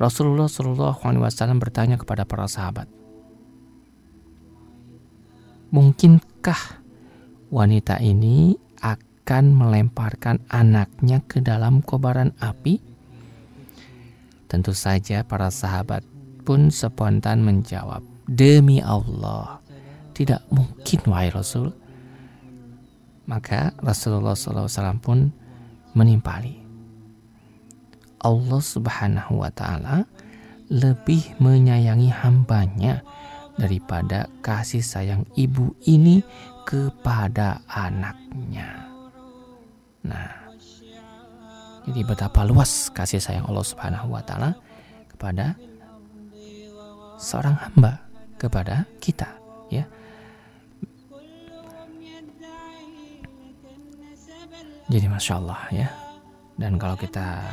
Rasulullah 0.03 0.51
Shallallahu 0.51 1.07
Alaihi 1.07 1.23
Wasallam 1.23 1.63
bertanya 1.63 1.95
kepada 1.95 2.27
para 2.27 2.51
sahabat, 2.51 2.91
mungkinkah 5.71 6.83
wanita 7.55 8.03
ini 8.03 8.59
akan 8.83 9.55
melemparkan 9.55 10.43
anaknya 10.51 11.23
ke 11.23 11.39
dalam 11.39 11.79
kobaran 11.79 12.35
api? 12.43 12.83
Tentu 14.51 14.75
saja 14.75 15.23
para 15.23 15.55
sahabat 15.55 16.03
pun 16.43 16.75
spontan 16.75 17.47
menjawab, 17.47 18.03
demi 18.27 18.83
Allah, 18.83 19.63
tidak 20.17 20.43
mungkin 20.51 21.01
wahai 21.07 21.31
Rasul. 21.31 21.80
Maka 23.31 23.71
Rasulullah 23.79 24.35
SAW 24.35 24.99
pun 24.99 25.31
menimpali. 25.95 26.59
Allah 28.21 28.61
Subhanahu 28.61 29.39
wa 29.39 29.49
Ta'ala 29.55 30.03
lebih 30.71 31.39
menyayangi 31.39 32.11
hambanya 32.11 33.07
daripada 33.59 34.31
kasih 34.41 34.81
sayang 34.81 35.23
ibu 35.35 35.75
ini 35.87 36.23
kepada 36.63 37.61
anaknya. 37.67 38.87
Nah, 40.07 40.31
jadi 41.85 42.01
betapa 42.07 42.47
luas 42.47 42.89
kasih 42.95 43.19
sayang 43.19 43.45
Allah 43.51 43.67
Subhanahu 43.67 44.15
wa 44.15 44.23
taala 44.23 44.55
kepada 45.11 45.59
seorang 47.19 47.59
hamba 47.59 48.01
kepada 48.41 48.87
kita, 49.03 49.29
ya. 49.69 49.85
Jadi 54.91 55.07
masya 55.07 55.39
Allah 55.39 55.63
ya. 55.71 55.89
Dan 56.59 56.75
kalau 56.75 56.99
kita 56.99 57.47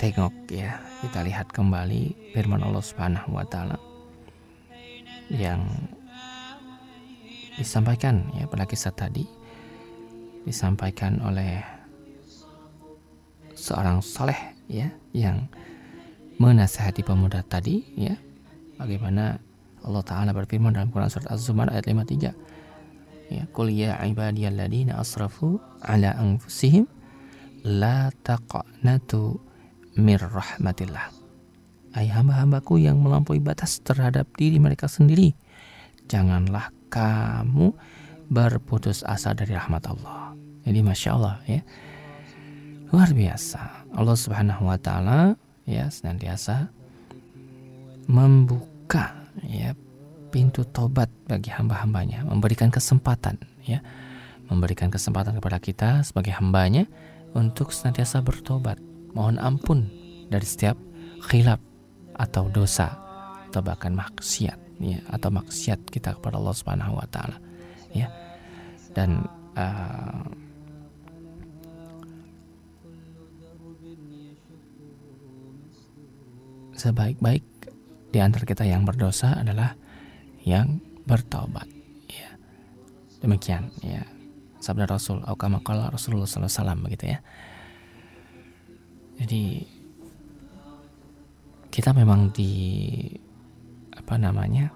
tengok 0.00 0.34
ya, 0.48 0.80
kita 1.04 1.20
lihat 1.20 1.52
kembali 1.52 2.32
firman 2.32 2.64
Allah 2.64 2.80
Subhanahu 2.80 3.36
wa 3.36 3.44
taala 3.44 3.76
yang 5.28 5.68
disampaikan 7.60 8.24
ya 8.32 8.48
pada 8.48 8.64
kisah 8.64 8.94
tadi 8.96 9.28
disampaikan 10.48 11.20
oleh 11.20 11.60
seorang 13.52 14.00
soleh 14.00 14.56
ya 14.70 14.88
yang 15.12 15.44
menasihati 16.38 17.02
pemuda 17.02 17.42
tadi 17.42 17.82
ya. 17.98 18.14
Bagaimana 18.78 19.42
Allah 19.82 20.02
taala 20.06 20.30
berfirman 20.30 20.74
dalam 20.74 20.90
Quran 20.94 21.10
surat 21.10 21.30
Az-Zumar 21.30 21.70
ayat 21.70 21.86
53 21.90 22.34
ya 23.28 23.44
qul 23.52 23.68
ya 23.68 24.00
ibadiyalladzina 24.00 24.96
asrafu 24.96 25.60
ala 25.84 26.16
anfusihim 26.16 26.88
la 27.66 28.08
taqnatu 28.24 29.42
mir 29.98 30.22
rahmatillah. 30.22 31.10
Hai 31.92 32.06
hamba-hambaku 32.06 32.78
yang 32.78 33.02
melampaui 33.02 33.42
batas 33.42 33.82
terhadap 33.82 34.30
diri 34.38 34.62
mereka 34.62 34.86
sendiri 34.86 35.34
janganlah 36.08 36.72
kamu 36.88 37.76
berputus 38.32 39.04
asa 39.04 39.36
dari 39.36 39.52
rahmat 39.56 39.84
Allah. 39.88 40.32
Jadi 40.64 40.80
masya 40.84 41.10
Allah 41.16 41.36
ya. 41.48 41.60
Luar 42.92 43.12
biasa. 43.12 43.92
Allah 43.92 44.16
subhanahu 44.16 44.68
wa 44.68 44.76
taala 44.80 45.36
ya 45.68 45.92
senantiasa 45.92 46.72
membuka 48.08 49.12
ya 49.44 49.76
pintu 50.32 50.64
tobat 50.64 51.12
bagi 51.28 51.52
hamba-hambanya, 51.52 52.24
memberikan 52.24 52.72
kesempatan 52.72 53.36
ya, 53.64 53.84
memberikan 54.48 54.88
kesempatan 54.88 55.36
kepada 55.36 55.60
kita 55.60 55.90
sebagai 56.04 56.32
hambanya 56.36 56.88
untuk 57.36 57.68
senantiasa 57.72 58.24
bertobat, 58.24 58.80
mohon 59.12 59.36
ampun 59.36 59.88
dari 60.32 60.44
setiap 60.48 60.76
khilaf 61.28 61.60
atau 62.16 62.48
dosa 62.48 62.96
atau 63.48 63.60
bahkan 63.60 63.92
maksiat 63.92 64.56
ya 64.80 65.00
atau 65.12 65.28
maksiat 65.32 65.88
kita 65.88 66.16
kepada 66.16 66.40
Allah 66.40 66.56
Subhanahu 66.56 66.96
wa 66.96 67.06
taala 67.08 67.36
ya. 67.92 68.08
Dan 68.96 69.28
uh, 69.52 70.47
sebaik-baik 76.78 77.42
di 78.14 78.18
antara 78.22 78.46
kita 78.46 78.62
yang 78.62 78.86
berdosa 78.86 79.34
adalah 79.34 79.74
yang 80.46 80.78
bertobat. 81.04 81.66
Ya. 82.06 82.38
Demikian 83.18 83.74
ya. 83.82 84.06
Sabda 84.58 84.90
Rasul 84.90 85.22
atau 85.22 85.38
Rasulullah 85.90 86.26
SAW 86.26 86.86
begitu 86.86 87.14
ya. 87.14 87.18
Jadi 89.18 89.66
kita 91.70 91.94
memang 91.94 92.30
di 92.34 92.50
apa 93.94 94.14
namanya 94.18 94.70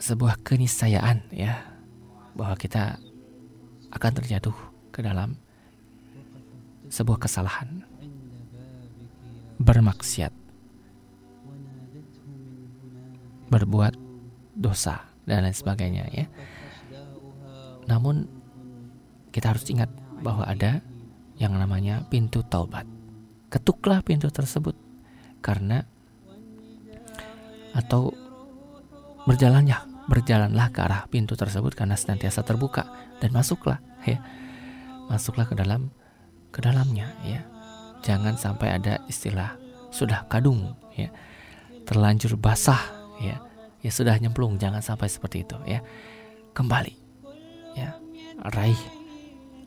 sebuah 0.00 0.40
keniscayaan 0.44 1.28
ya 1.32 1.60
bahwa 2.32 2.56
kita 2.56 2.96
akan 3.92 4.12
terjatuh 4.22 4.54
ke 4.92 5.00
dalam 5.04 5.36
sebuah 6.88 7.20
kesalahan 7.20 7.87
bermaksiat. 9.58 10.32
Berbuat 13.48 13.94
dosa 14.54 15.06
dan 15.26 15.46
lain 15.46 15.56
sebagainya 15.56 16.04
ya. 16.10 16.26
Namun 17.90 18.28
kita 19.34 19.54
harus 19.54 19.64
ingat 19.70 19.90
bahwa 20.22 20.44
ada 20.46 20.82
yang 21.38 21.54
namanya 21.54 22.06
pintu 22.10 22.42
taubat. 22.46 22.84
Ketuklah 23.48 24.04
pintu 24.04 24.28
tersebut 24.28 24.76
karena 25.40 25.86
atau 27.72 28.12
berjalannya 29.24 29.86
berjalanlah 30.08 30.72
ke 30.72 30.80
arah 30.80 31.04
pintu 31.12 31.36
tersebut 31.36 31.76
karena 31.76 31.94
senantiasa 31.96 32.44
terbuka 32.44 32.88
dan 33.20 33.30
masuklah 33.32 33.80
ya. 34.04 34.20
Masuklah 35.08 35.48
ke 35.48 35.56
dalam 35.56 35.88
ke 36.52 36.60
dalamnya 36.60 37.12
ya 37.24 37.44
jangan 38.08 38.40
sampai 38.40 38.80
ada 38.80 39.04
istilah 39.04 39.60
sudah 39.92 40.24
kadung 40.32 40.72
ya. 40.96 41.12
Terlanjur 41.84 42.40
basah 42.40 42.80
ya. 43.20 43.36
Ya 43.84 43.90
sudah 43.92 44.16
nyemplung 44.16 44.56
jangan 44.56 44.80
sampai 44.80 45.12
seperti 45.12 45.44
itu 45.44 45.60
ya. 45.68 45.84
Kembali 46.56 46.96
ya. 47.76 48.00
Raih 48.56 48.80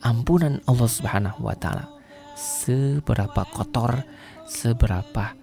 ampunan 0.02 0.58
Allah 0.66 0.90
Subhanahu 0.90 1.46
wa 1.46 1.54
taala. 1.54 1.86
Seberapa 2.34 3.46
kotor 3.54 4.02
seberapa 4.50 5.38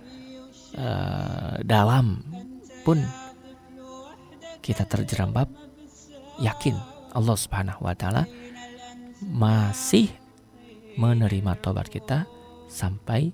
uh, 0.75 1.55
dalam 1.63 2.19
pun 2.83 2.99
kita 4.59 4.83
terjerambab 4.83 5.47
yakin 6.43 6.75
Allah 7.15 7.37
Subhanahu 7.39 7.87
wa 7.87 7.95
taala 7.95 8.27
masih 9.23 10.11
menerima 10.99 11.55
tobat 11.63 11.87
kita 11.87 12.27
sampai 12.69 13.33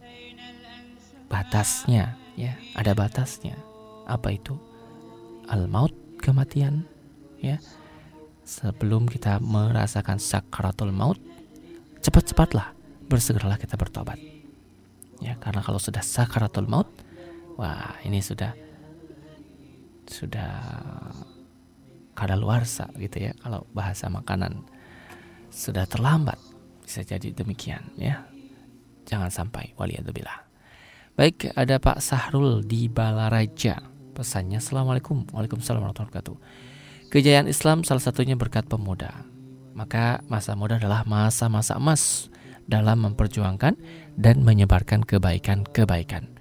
batasnya 1.28 2.16
ya 2.40 2.56
ada 2.74 2.96
batasnya. 2.96 3.60
Apa 4.08 4.34
itu? 4.34 4.56
Al 5.52 5.68
maut 5.68 5.94
kematian 6.24 6.88
ya. 7.44 7.60
Sebelum 8.46 9.10
kita 9.10 9.42
merasakan 9.42 10.22
sakaratul 10.22 10.94
maut 10.94 11.18
cepat-cepatlah 12.00 12.72
bersegeralah 13.10 13.58
kita 13.58 13.76
bertobat. 13.76 14.18
Ya 15.20 15.36
karena 15.42 15.60
kalau 15.66 15.82
sudah 15.82 16.06
sakaratul 16.06 16.70
maut 16.70 16.88
wah 17.58 17.98
ini 18.06 18.22
sudah 18.22 18.54
sudah 20.06 20.54
kada 22.16 22.38
luarsa 22.38 22.88
gitu 22.96 23.28
ya 23.28 23.34
kalau 23.42 23.66
bahasa 23.74 24.08
makanan 24.08 24.64
sudah 25.50 25.90
terlambat 25.90 26.38
bisa 26.86 27.02
jadi 27.02 27.34
demikian 27.34 27.82
ya 27.98 28.24
jangan 29.06 29.30
sampai 29.30 29.78
waliyadzubillah 29.80 30.46
baik 31.16 31.56
ada 31.56 31.80
Pak 31.80 32.02
Sahrul 32.04 32.66
di 32.66 32.92
Balaraja 32.92 33.80
pesannya 34.18 34.60
Assalamualaikum 34.60 35.30
Waalaikumsalam 35.32 35.80
warahmatullahi 35.80 36.12
wabarakatuh 36.12 36.36
kejayaan 37.14 37.48
Islam 37.48 37.88
salah 37.88 38.04
satunya 38.04 38.36
berkat 38.36 38.68
pemuda 38.68 39.26
maka 39.76 40.24
masa 40.32 40.56
muda 40.56 40.80
adalah 40.80 41.04
masa-masa 41.04 41.76
emas 41.76 42.32
dalam 42.66 43.06
memperjuangkan 43.06 43.78
dan 44.18 44.42
menyebarkan 44.42 45.06
kebaikan-kebaikan. 45.06 46.32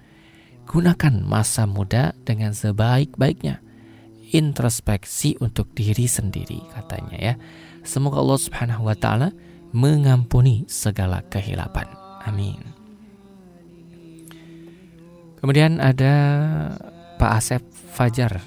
Gunakan 0.65 1.21
masa 1.21 1.69
muda 1.69 2.17
dengan 2.25 2.55
sebaik-baiknya. 2.55 3.61
Introspeksi 4.33 5.37
untuk 5.37 5.69
diri 5.77 6.09
sendiri 6.09 6.57
katanya 6.73 7.17
ya. 7.21 7.33
Semoga 7.85 8.17
Allah 8.17 8.41
Subhanahu 8.41 8.89
wa 8.89 8.97
taala 8.97 9.29
mengampuni 9.69 10.65
segala 10.65 11.21
kehilapan. 11.29 12.04
Amin. 12.25 12.61
Kemudian 15.39 15.77
ada 15.77 16.13
Pak 17.21 17.31
Asep 17.37 17.61
Fajar 17.93 18.41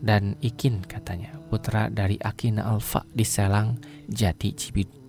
dan 0.00 0.40
Ikin 0.40 0.84
katanya 0.84 1.36
putra 1.52 1.92
dari 1.92 2.16
Akina 2.18 2.64
Alfa 2.64 3.04
di 3.12 3.22
Selang 3.22 3.76
Jati 4.08 4.56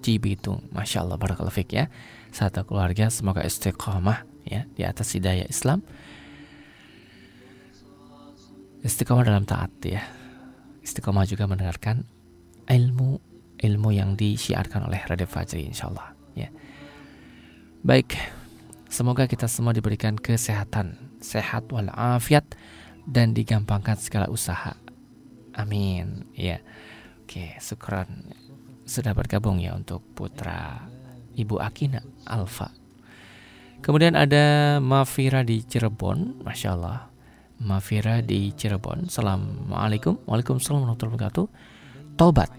Cibitung. 0.04 0.70
Masya 0.76 1.02
Allah, 1.02 1.18
barakallahu 1.18 1.56
fik 1.56 1.72
ya. 1.72 1.88
Satu 2.36 2.68
keluarga 2.68 3.08
semoga 3.08 3.42
istiqomah 3.48 4.28
ya 4.44 4.68
di 4.76 4.84
atas 4.84 5.16
hidayah 5.16 5.48
Islam. 5.48 5.82
Istiqomah 8.86 9.26
dalam 9.26 9.48
taat 9.48 9.72
ya. 9.82 10.04
Istiqomah 10.86 11.26
juga 11.26 11.50
mendengarkan 11.50 12.06
ilmu 12.70 13.18
ilmu 13.56 13.90
yang 13.96 14.14
disiarkan 14.20 14.86
oleh 14.86 15.00
Radio 15.08 15.26
Fajri 15.26 15.72
Allah 15.82 16.14
ya. 16.36 16.52
Baik, 17.86 18.18
semoga 18.90 19.30
kita 19.30 19.46
semua 19.46 19.70
diberikan 19.70 20.18
kesehatan, 20.18 20.98
sehat 21.22 21.70
walafiat 21.70 22.42
dan 23.06 23.38
digampangkan 23.38 23.94
segala 24.02 24.26
usaha. 24.26 24.74
Amin. 25.54 26.26
Ya. 26.34 26.66
Oke, 27.22 27.54
syukran 27.62 28.34
sudah 28.90 29.14
bergabung 29.14 29.62
ya 29.62 29.78
untuk 29.78 30.02
putra 30.18 30.90
Ibu 31.38 31.62
Akina 31.62 32.02
Alfa. 32.26 32.74
Kemudian 33.86 34.18
ada 34.18 34.82
Mafira 34.82 35.46
di 35.46 35.62
Cirebon, 35.62 36.42
masya 36.42 36.74
Allah. 36.74 37.14
Mafira 37.62 38.26
di 38.26 38.50
Cirebon. 38.50 39.14
Assalamualaikum, 39.14 40.26
waalaikumsalam 40.26 40.90
warahmatullahi 40.90 41.22
wabarakatuh. 41.22 41.46
Tobat. 42.18 42.50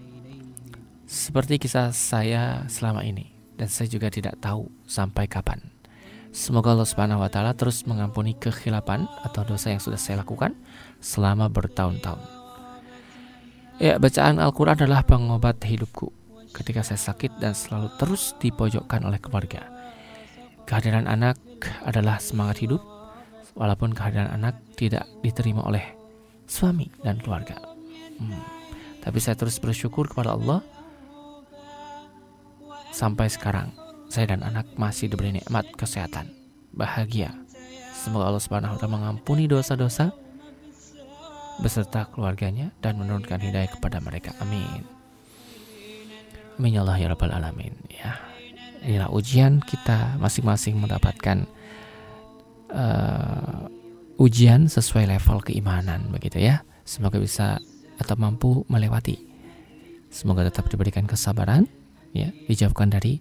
Seperti 1.03 1.59
kisah 1.59 1.91
saya 1.91 2.63
selama 2.71 3.03
ini 3.03 3.36
dan 3.57 3.67
saya 3.67 3.89
juga 3.89 4.07
tidak 4.13 4.37
tahu 4.39 4.69
sampai 4.85 5.25
kapan. 5.25 5.59
Semoga 6.29 6.77
Allah 6.77 6.85
Subhanahu 6.85 7.23
wa 7.25 7.29
taala 7.33 7.57
terus 7.57 7.81
mengampuni 7.89 8.37
kekhilapan 8.37 9.09
atau 9.25 9.41
dosa 9.41 9.73
yang 9.73 9.81
sudah 9.81 9.97
saya 9.97 10.21
lakukan 10.21 10.53
selama 11.01 11.49
bertahun-tahun. 11.49 12.21
Ya, 13.77 13.97
bacaan 14.01 14.41
Al-Quran 14.41 14.77
adalah 14.77 15.05
pengobat 15.05 15.61
hidupku 15.61 16.09
ketika 16.53 16.81
saya 16.81 16.97
sakit 16.97 17.37
dan 17.37 17.53
selalu 17.53 17.93
terus 18.01 18.33
dipojokkan 18.41 19.05
oleh 19.05 19.21
keluarga. 19.21 19.65
Kehadiran 20.65 21.05
anak 21.05 21.37
adalah 21.85 22.17
semangat 22.17 22.61
hidup, 22.61 22.81
walaupun 23.57 23.93
kehadiran 23.93 24.29
anak 24.29 24.57
tidak 24.77 25.05
diterima 25.25 25.65
oleh 25.65 25.83
suami 26.45 26.89
dan 27.01 27.17
keluarga. 27.21 27.57
Hmm. 28.17 28.41
Tapi 29.01 29.17
saya 29.21 29.37
terus 29.37 29.57
bersyukur 29.61 30.09
kepada 30.09 30.33
Allah 30.37 30.65
sampai 32.97 33.29
sekarang 33.29 33.69
saya 34.09 34.33
dan 34.33 34.41
anak 34.41 34.65
masih 34.73 35.05
diberi 35.05 35.29
nikmat 35.37 35.69
kesehatan, 35.77 36.33
bahagia. 36.73 37.29
Semoga 37.93 38.33
Allah 38.33 38.41
Subhanahu 38.41 38.73
wa 38.73 38.79
taala 38.81 38.95
mengampuni 38.97 39.45
dosa-dosa 39.45 40.09
beserta 41.61 42.09
keluarganya 42.09 42.73
dan 42.81 42.97
menurunkan 42.97 43.37
hidayah 43.37 43.69
kepada 43.69 44.01
mereka. 44.01 44.33
Amin. 44.41 44.81
Amin 46.57 46.73
ya 46.73 46.81
Allah 46.81 46.97
ya 46.97 47.13
Rabbal 47.13 47.33
Alamin. 47.37 47.73
Ya, 47.93 48.17
inilah 48.81 49.13
ujian 49.13 49.61
kita 49.61 50.17
masing-masing 50.17 50.81
mendapatkan 50.81 51.45
uh, 52.73 53.69
ujian 54.17 54.65
sesuai 54.65 55.05
level 55.05 55.45
keimanan 55.45 56.09
begitu 56.09 56.41
ya. 56.41 56.65
Semoga 56.81 57.21
bisa 57.21 57.61
atau 58.01 58.15
mampu 58.17 58.65
melewati. 58.65 59.21
Semoga 60.07 60.47
tetap 60.47 60.71
diberikan 60.71 61.03
kesabaran, 61.03 61.67
ya, 62.13 62.29
dijauhkan 62.47 62.91
dari 62.91 63.19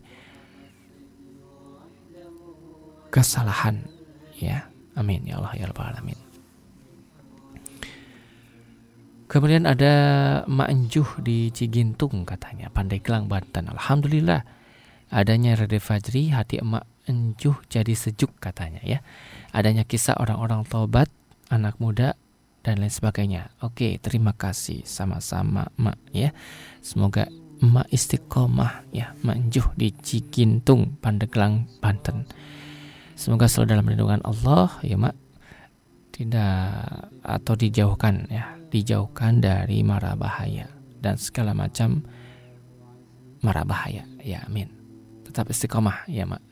kesalahan, 3.11 3.87
ya. 4.37 4.69
Amin 4.97 5.29
ya 5.29 5.37
Allah 5.37 5.53
ya 5.57 5.69
Rabbal 5.69 5.93
Alamin. 5.93 6.17
Kemudian 9.29 9.69
ada 9.69 9.95
Mak 10.49 10.69
Enjuh 10.73 11.09
di 11.21 11.53
Cigintung 11.53 12.25
katanya, 12.25 12.73
Pandeglang, 12.73 13.29
Banten. 13.29 13.69
Alhamdulillah 13.69 14.47
adanya 15.11 15.59
Rede 15.59 15.83
Fajri, 15.83 16.33
hati 16.33 16.63
emak 16.63 16.87
enjuh 17.07 17.55
jadi 17.71 17.95
sejuk 17.95 18.35
katanya 18.43 18.83
ya. 18.83 18.99
Adanya 19.55 19.87
kisah 19.87 20.19
orang-orang 20.19 20.67
tobat, 20.67 21.11
anak 21.51 21.79
muda 21.79 22.19
dan 22.67 22.83
lain 22.83 22.91
sebagainya. 22.91 23.55
Oke, 23.63 23.99
terima 24.03 24.35
kasih 24.35 24.83
sama-sama 24.83 25.71
Mak 25.79 25.99
ya. 26.11 26.35
Semoga 26.83 27.31
Mak 27.57 27.89
istiqomah 27.89 28.93
ya, 28.93 29.17
manjuh 29.25 29.65
di 29.81 29.89
Cikintung, 29.97 31.01
Pandeglang, 31.01 31.65
Banten. 31.81 32.29
Semoga 33.17 33.49
selalu 33.49 33.69
dalam 33.73 33.87
lindungan 33.89 34.23
Allah 34.29 34.77
ya 34.85 35.01
Mak. 35.01 35.17
Tidak 36.13 36.65
atau 37.25 37.55
dijauhkan 37.57 38.29
ya, 38.29 38.57
dijauhkan 38.69 39.41
dari 39.41 39.81
mara 39.85 40.17
bahaya 40.17 40.69
dan 41.01 41.17
segala 41.17 41.57
macam 41.57 42.05
mara 43.41 43.65
bahaya. 43.65 44.05
Ya, 44.21 44.45
amin. 44.45 44.69
Tetap 45.25 45.49
istiqomah 45.49 46.09
ya 46.09 46.29
Mak. 46.29 46.45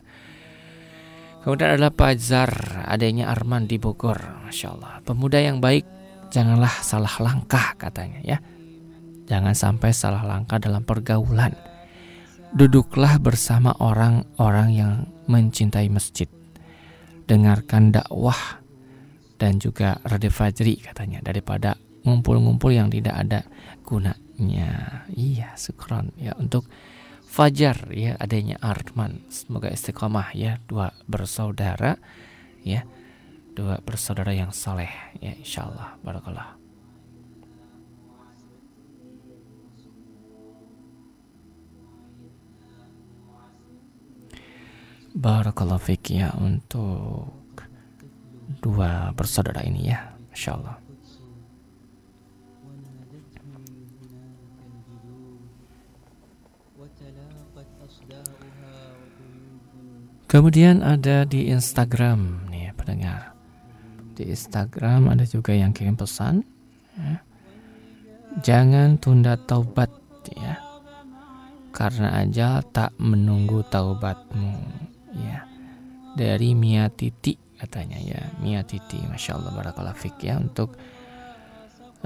Kemudian 1.45 1.77
adalah 1.77 1.93
Pajar, 1.93 2.49
adanya 2.89 3.29
Arman 3.29 3.69
di 3.69 3.77
Bogor, 3.77 4.17
Masya 4.49 4.69
Allah. 4.73 5.05
Pemuda 5.05 5.37
yang 5.37 5.61
baik, 5.61 5.85
janganlah 6.33 6.73
salah 6.81 7.13
langkah 7.21 7.77
katanya 7.77 8.25
ya. 8.25 8.39
Jangan 9.25 9.57
sampai 9.57 9.91
salah 9.97 10.25
langkah 10.25 10.61
dalam 10.61 10.85
pergaulan. 10.85 11.57
Duduklah 12.55 13.19
bersama 13.19 13.75
orang-orang 13.81 14.69
yang 14.71 14.95
mencintai 15.27 15.89
masjid. 15.91 16.29
Dengarkan 17.25 17.91
dakwah 17.91 18.61
dan 19.41 19.59
juga 19.59 19.99
Rade 20.05 20.29
Fajri 20.29 20.79
katanya 20.79 21.25
daripada 21.25 21.75
ngumpul-ngumpul 22.05 22.71
yang 22.71 22.93
tidak 22.93 23.17
ada 23.17 23.41
gunanya. 23.83 25.03
Iya, 25.11 25.57
syukron 25.57 26.13
ya 26.21 26.37
untuk 26.37 26.69
Fajar 27.35 27.91
ya 27.91 28.15
adanya 28.15 28.63
Arman 28.63 29.27
semoga 29.27 29.67
istiqomah 29.67 30.39
ya 30.39 30.63
dua 30.71 30.95
bersaudara 31.11 31.99
ya 32.63 32.87
dua 33.59 33.83
bersaudara 33.83 34.31
yang 34.31 34.55
saleh 34.55 34.87
ya 35.19 35.35
insyaallah 35.35 35.99
barakallah 36.07 36.55
Barakallah 45.15 45.79
fik 45.79 46.11
ya 46.11 46.35
untuk 46.37 47.31
dua 48.59 49.15
bersaudara 49.15 49.63
ini 49.63 49.95
ya 49.95 50.11
insyaallah 50.35 50.85
Kemudian 60.35 60.83
ada 60.83 61.23
di 61.23 61.47
Instagram 61.47 62.51
nih 62.51 62.75
pendengar. 62.75 63.39
Di 64.19 64.35
Instagram 64.35 65.07
ada 65.15 65.23
juga 65.23 65.55
yang 65.55 65.71
kirim 65.71 65.95
pesan. 65.95 66.43
Ya. 66.99 67.23
Jangan 68.43 68.99
tunda 68.99 69.39
taubat 69.39 69.95
ya. 70.35 70.59
Karena 71.71 72.19
ajal 72.27 72.67
tak 72.75 72.91
menunggu 72.99 73.63
taubatmu 73.71 74.59
ya. 74.59 74.74
Dari 76.15 76.55
Mia 76.55 76.87
Titi 76.91 77.35
katanya 77.59 77.99
ya. 77.99 78.21
Mia 78.39 78.63
Titi 78.63 79.03
Masya 79.03 79.39
Allah 79.39 79.53
Barakallah 79.53 79.95
Fik 79.99 80.23
ya 80.23 80.39
untuk 80.39 80.79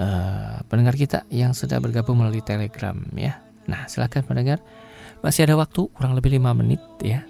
uh, 0.00 0.58
pendengar 0.66 0.96
kita 0.96 1.28
yang 1.28 1.52
sudah 1.52 1.76
bergabung 1.78 2.20
melalui 2.20 2.40
Telegram 2.40 2.96
ya. 3.12 3.44
Nah 3.68 3.84
silakan 3.86 4.24
pendengar 4.24 4.64
masih 5.20 5.44
ada 5.44 5.58
waktu 5.60 5.90
kurang 5.92 6.14
lebih 6.14 6.38
lima 6.38 6.54
menit 6.54 6.80
ya 7.02 7.26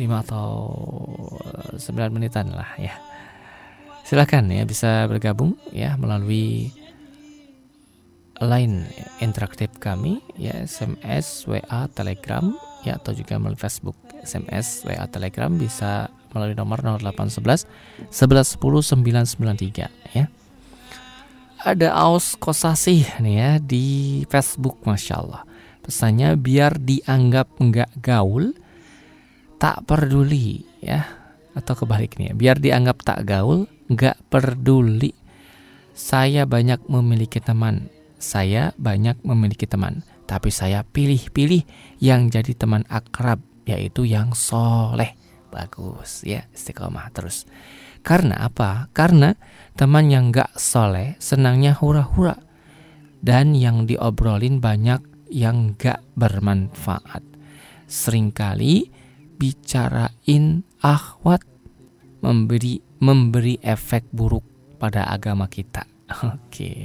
5 0.00 0.24
atau 0.24 0.48
9 1.76 1.76
eh, 1.76 2.08
menitan 2.08 2.48
lah 2.56 2.72
ya. 2.80 2.96
Silakan 4.08 4.48
ya 4.48 4.64
bisa 4.64 5.04
bergabung 5.04 5.60
ya 5.76 5.94
melalui 6.00 6.72
line 8.40 8.88
interaktif 9.20 9.68
kami 9.76 10.24
ya 10.40 10.64
SMS, 10.64 11.44
WA, 11.44 11.84
Telegram 11.92 12.56
ya 12.80 12.96
atau 12.96 13.12
juga 13.12 13.36
melalui 13.36 13.60
Facebook. 13.60 13.99
SMS, 14.22 14.84
WA, 14.86 15.06
Telegram 15.08 15.50
bisa 15.50 16.12
melalui 16.30 16.54
nomor 16.54 16.80
0811 16.84 17.66
1110 18.12 18.56
993 18.56 20.16
ya. 20.16 20.26
Ada 21.60 21.92
aus 21.92 22.40
kosasih 22.40 23.20
nih 23.20 23.36
ya 23.36 23.52
di 23.60 23.86
Facebook 24.32 24.80
Masya 24.88 25.14
Allah. 25.20 25.42
Pesannya 25.84 26.36
biar 26.40 26.80
dianggap 26.80 27.60
nggak 27.60 28.00
gaul, 28.00 28.56
tak 29.60 29.84
peduli 29.84 30.64
ya 30.80 31.04
atau 31.52 31.74
kebaliknya 31.76 32.32
biar 32.32 32.56
dianggap 32.56 33.04
tak 33.04 33.28
gaul 33.28 33.68
nggak 33.92 34.16
peduli 34.32 35.12
saya 35.92 36.48
banyak 36.48 36.80
memiliki 36.88 37.42
teman 37.42 37.92
saya 38.16 38.72
banyak 38.80 39.20
memiliki 39.20 39.68
teman 39.68 40.06
tapi 40.24 40.48
saya 40.48 40.86
pilih-pilih 40.86 41.66
yang 41.98 42.32
jadi 42.32 42.56
teman 42.56 42.86
akrab 42.86 43.42
yaitu 43.76 44.06
yang 44.06 44.34
soleh 44.34 45.14
bagus 45.50 46.22
ya 46.26 46.46
istiqomah 46.54 47.10
terus 47.14 47.46
karena 48.00 48.46
apa 48.46 48.88
karena 48.96 49.36
teman 49.76 50.08
yang 50.08 50.30
nggak 50.30 50.56
soleh 50.56 51.18
senangnya 51.20 51.76
hura-hura 51.76 52.38
dan 53.20 53.52
yang 53.52 53.84
diobrolin 53.84 54.58
banyak 54.62 55.02
yang 55.30 55.76
nggak 55.76 56.00
bermanfaat 56.16 57.22
sering 57.90 58.30
kali 58.32 58.88
bicarain 59.40 60.62
akhwat 60.80 61.44
memberi 62.20 62.84
memberi 63.00 63.56
efek 63.64 64.12
buruk 64.12 64.44
pada 64.76 65.08
agama 65.08 65.48
kita. 65.48 65.88
Oke. 66.12 66.36
Okay. 66.48 66.80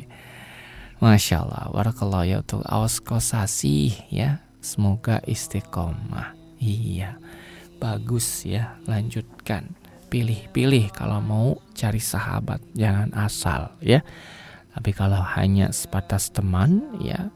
Masya 1.03 1.43
Allah, 1.43 1.67
warakallah 1.75 2.23
ya 2.23 2.37
untuk 2.39 2.63
awas 2.63 3.03
kosasi 3.03 3.91
ya. 4.07 4.39
Semoga 4.63 5.21
istiqomah. 5.27 6.34
Iya, 6.59 7.19
bagus 7.77 8.45
ya. 8.47 8.79
Lanjutkan. 8.87 9.75
Pilih-pilih 10.05 10.93
kalau 10.95 11.19
mau 11.19 11.47
cari 11.75 11.99
sahabat, 11.99 12.61
jangan 12.77 13.11
asal 13.17 13.73
ya. 13.83 14.05
Tapi 14.71 14.91
kalau 14.95 15.19
hanya 15.19 15.73
sebatas 15.75 16.31
teman 16.31 16.99
ya, 17.01 17.31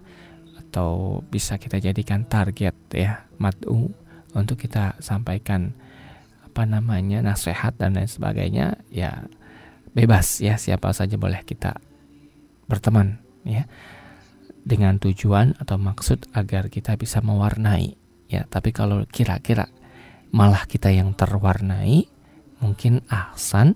atau 0.55 1.20
bisa 1.28 1.57
kita 1.57 1.82
jadikan 1.82 2.24
target 2.30 2.76
ya, 2.93 3.26
madu 3.41 3.91
untuk 4.38 4.61
kita 4.61 4.95
sampaikan 5.01 5.74
apa 6.45 6.65
namanya 6.65 7.22
nasihat 7.22 7.78
dan 7.78 7.95
lain 7.95 8.09
sebagainya 8.09 8.82
ya 8.89 9.30
bebas 9.93 10.41
ya 10.41 10.57
siapa 10.57 10.89
saja 10.93 11.17
boleh 11.17 11.45
kita 11.45 11.78
berteman 12.65 13.22
ya 13.45 13.70
dengan 14.65 15.01
tujuan 15.01 15.57
atau 15.57 15.78
maksud 15.82 16.30
agar 16.36 16.70
kita 16.70 16.93
bisa 16.99 17.22
mewarnai 17.26 17.98
ya 18.30 18.45
tapi 18.45 18.69
kalau 18.69 19.03
kira-kira 19.09 19.67
malah 20.30 20.69
kita 20.69 20.93
yang 20.93 21.17
terwarnai 21.17 22.05
mungkin 22.61 23.01
ahsan 23.09 23.75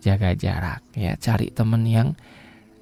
jaga 0.00 0.32
jarak 0.38 0.86
ya. 0.94 1.18
Cari 1.18 1.50
teman 1.50 1.82
yang 1.82 2.14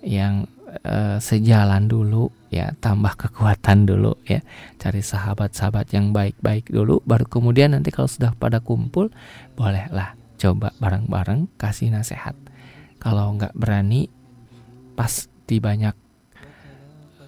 yang 0.05 0.45
uh, 0.85 1.17
sejalan 1.17 1.89
dulu 1.89 2.29
ya. 2.53 2.77
Tambah 2.79 3.17
kekuatan 3.17 3.89
dulu 3.89 4.13
ya. 4.29 4.45
Cari 4.77 5.01
sahabat-sahabat 5.01 5.89
yang 5.97 6.13
baik-baik 6.13 6.69
dulu 6.69 7.01
baru 7.09 7.25
kemudian 7.25 7.73
nanti 7.73 7.89
kalau 7.89 8.11
sudah 8.11 8.37
pada 8.37 8.61
kumpul 8.61 9.09
bolehlah 9.57 10.15
coba 10.37 10.77
bareng-bareng 10.77 11.49
kasih 11.57 11.89
nasihat. 11.89 12.37
Kalau 13.01 13.33
nggak 13.37 13.57
berani 13.57 14.13
pas 14.95 15.27
di 15.45 15.61
banyak 15.61 15.97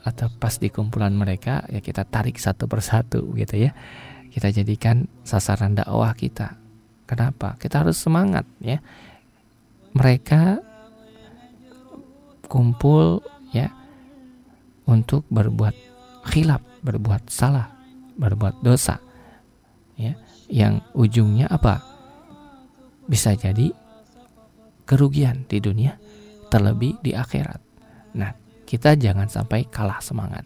atau 0.06 0.30
pas 0.38 0.54
di 0.54 0.70
kumpulan 0.70 1.10
mereka 1.10 1.66
ya 1.66 1.82
kita 1.82 2.06
tarik 2.06 2.38
satu 2.38 2.70
persatu 2.70 3.34
gitu 3.34 3.58
ya 3.58 3.74
kita 4.30 4.54
jadikan 4.54 5.10
sasaran 5.26 5.74
dakwah 5.74 6.14
kita 6.14 6.54
kenapa 7.10 7.58
kita 7.58 7.82
harus 7.82 7.98
semangat 7.98 8.46
ya 8.62 8.78
mereka 9.96 10.62
kumpul 12.46 13.20
ya 13.50 13.72
untuk 14.86 15.26
berbuat 15.28 15.74
khilaf, 16.30 16.62
berbuat 16.82 17.28
salah, 17.30 17.70
berbuat 18.18 18.62
dosa. 18.62 19.02
Ya, 19.96 20.14
yang 20.46 20.84
ujungnya 20.92 21.50
apa? 21.50 21.82
Bisa 23.06 23.34
jadi 23.34 23.72
kerugian 24.86 25.46
di 25.48 25.58
dunia, 25.58 25.98
terlebih 26.52 27.00
di 27.02 27.16
akhirat. 27.16 27.60
Nah, 28.14 28.34
kita 28.66 28.98
jangan 28.98 29.30
sampai 29.30 29.64
kalah 29.70 30.02
semangat. 30.02 30.44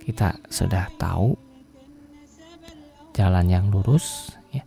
Kita 0.00 0.38
sudah 0.48 0.88
tahu 0.96 1.34
jalan 3.12 3.46
yang 3.50 3.68
lurus, 3.68 4.32
ya. 4.54 4.62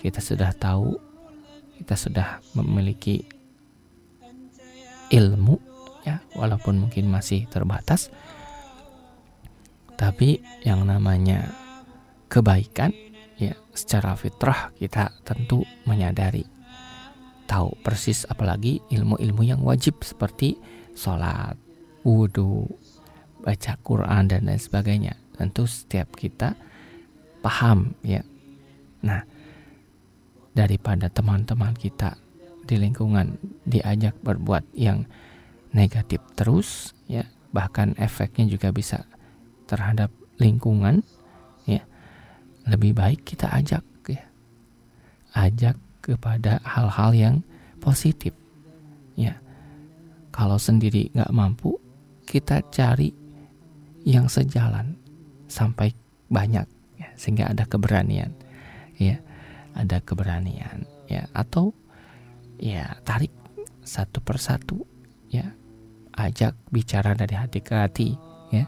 Kita 0.00 0.18
sudah 0.18 0.50
tahu, 0.56 0.96
kita 1.78 1.94
sudah 1.94 2.42
memiliki 2.56 3.22
ilmu 5.12 5.60
ya 6.02 6.18
walaupun 6.34 6.82
mungkin 6.82 7.06
masih 7.12 7.46
terbatas 7.46 8.10
tapi 9.94 10.42
yang 10.66 10.82
namanya 10.82 11.52
kebaikan 12.26 12.90
ya 13.38 13.54
secara 13.76 14.16
fitrah 14.18 14.74
kita 14.74 15.14
tentu 15.22 15.62
menyadari 15.86 16.42
tahu 17.46 17.76
persis 17.84 18.24
apalagi 18.26 18.80
ilmu-ilmu 18.88 19.44
yang 19.44 19.60
wajib 19.60 20.00
seperti 20.00 20.56
sholat, 20.96 21.54
wudhu, 22.02 22.66
baca 23.42 23.72
Quran 23.82 24.30
dan 24.30 24.46
lain 24.46 24.60
sebagainya. 24.62 25.14
Tentu 25.34 25.66
setiap 25.66 26.14
kita 26.14 26.54
paham 27.42 27.98
ya. 28.06 28.22
Nah, 29.02 29.26
daripada 30.54 31.10
teman-teman 31.10 31.74
kita 31.74 32.14
di 32.62 32.78
lingkungan 32.78 33.34
diajak 33.66 34.14
berbuat 34.22 34.62
yang 34.78 35.02
negatif 35.74 36.22
terus 36.38 36.94
ya, 37.10 37.26
bahkan 37.50 37.98
efeknya 37.98 38.46
juga 38.46 38.70
bisa 38.70 39.02
terhadap 39.66 40.14
lingkungan 40.38 41.02
ya. 41.66 41.82
Lebih 42.68 42.94
baik 42.94 43.26
kita 43.26 43.50
ajak 43.50 43.82
ya. 44.06 44.22
Ajak 45.34 45.74
kepada 45.98 46.62
hal-hal 46.62 47.10
yang 47.14 47.36
positif 47.82 48.30
ya. 49.18 49.34
Kalau 50.30 50.56
sendiri 50.56 51.10
nggak 51.10 51.34
mampu, 51.34 51.81
kita 52.32 52.64
cari 52.72 53.12
yang 54.08 54.24
sejalan 54.24 54.96
sampai 55.52 55.92
banyak 56.32 56.64
ya, 56.96 57.08
sehingga 57.20 57.52
ada 57.52 57.68
keberanian 57.68 58.32
ya 58.96 59.20
ada 59.76 60.00
keberanian 60.00 60.88
ya 61.12 61.28
atau 61.36 61.76
ya 62.56 62.96
tarik 63.04 63.28
satu 63.84 64.24
persatu 64.24 64.80
ya 65.28 65.44
ajak 66.16 66.56
bicara 66.72 67.12
dari 67.12 67.36
hati 67.36 67.60
ke 67.60 67.74
hati 67.76 68.08
ya 68.48 68.64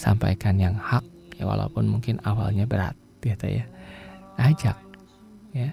sampaikan 0.00 0.56
yang 0.56 0.72
hak 0.72 1.04
ya 1.36 1.44
walaupun 1.44 1.88
mungkin 1.88 2.16
awalnya 2.24 2.64
berat 2.64 2.96
gitu 3.20 3.60
ya. 3.60 3.64
Ajak 4.40 4.80
ya 5.52 5.68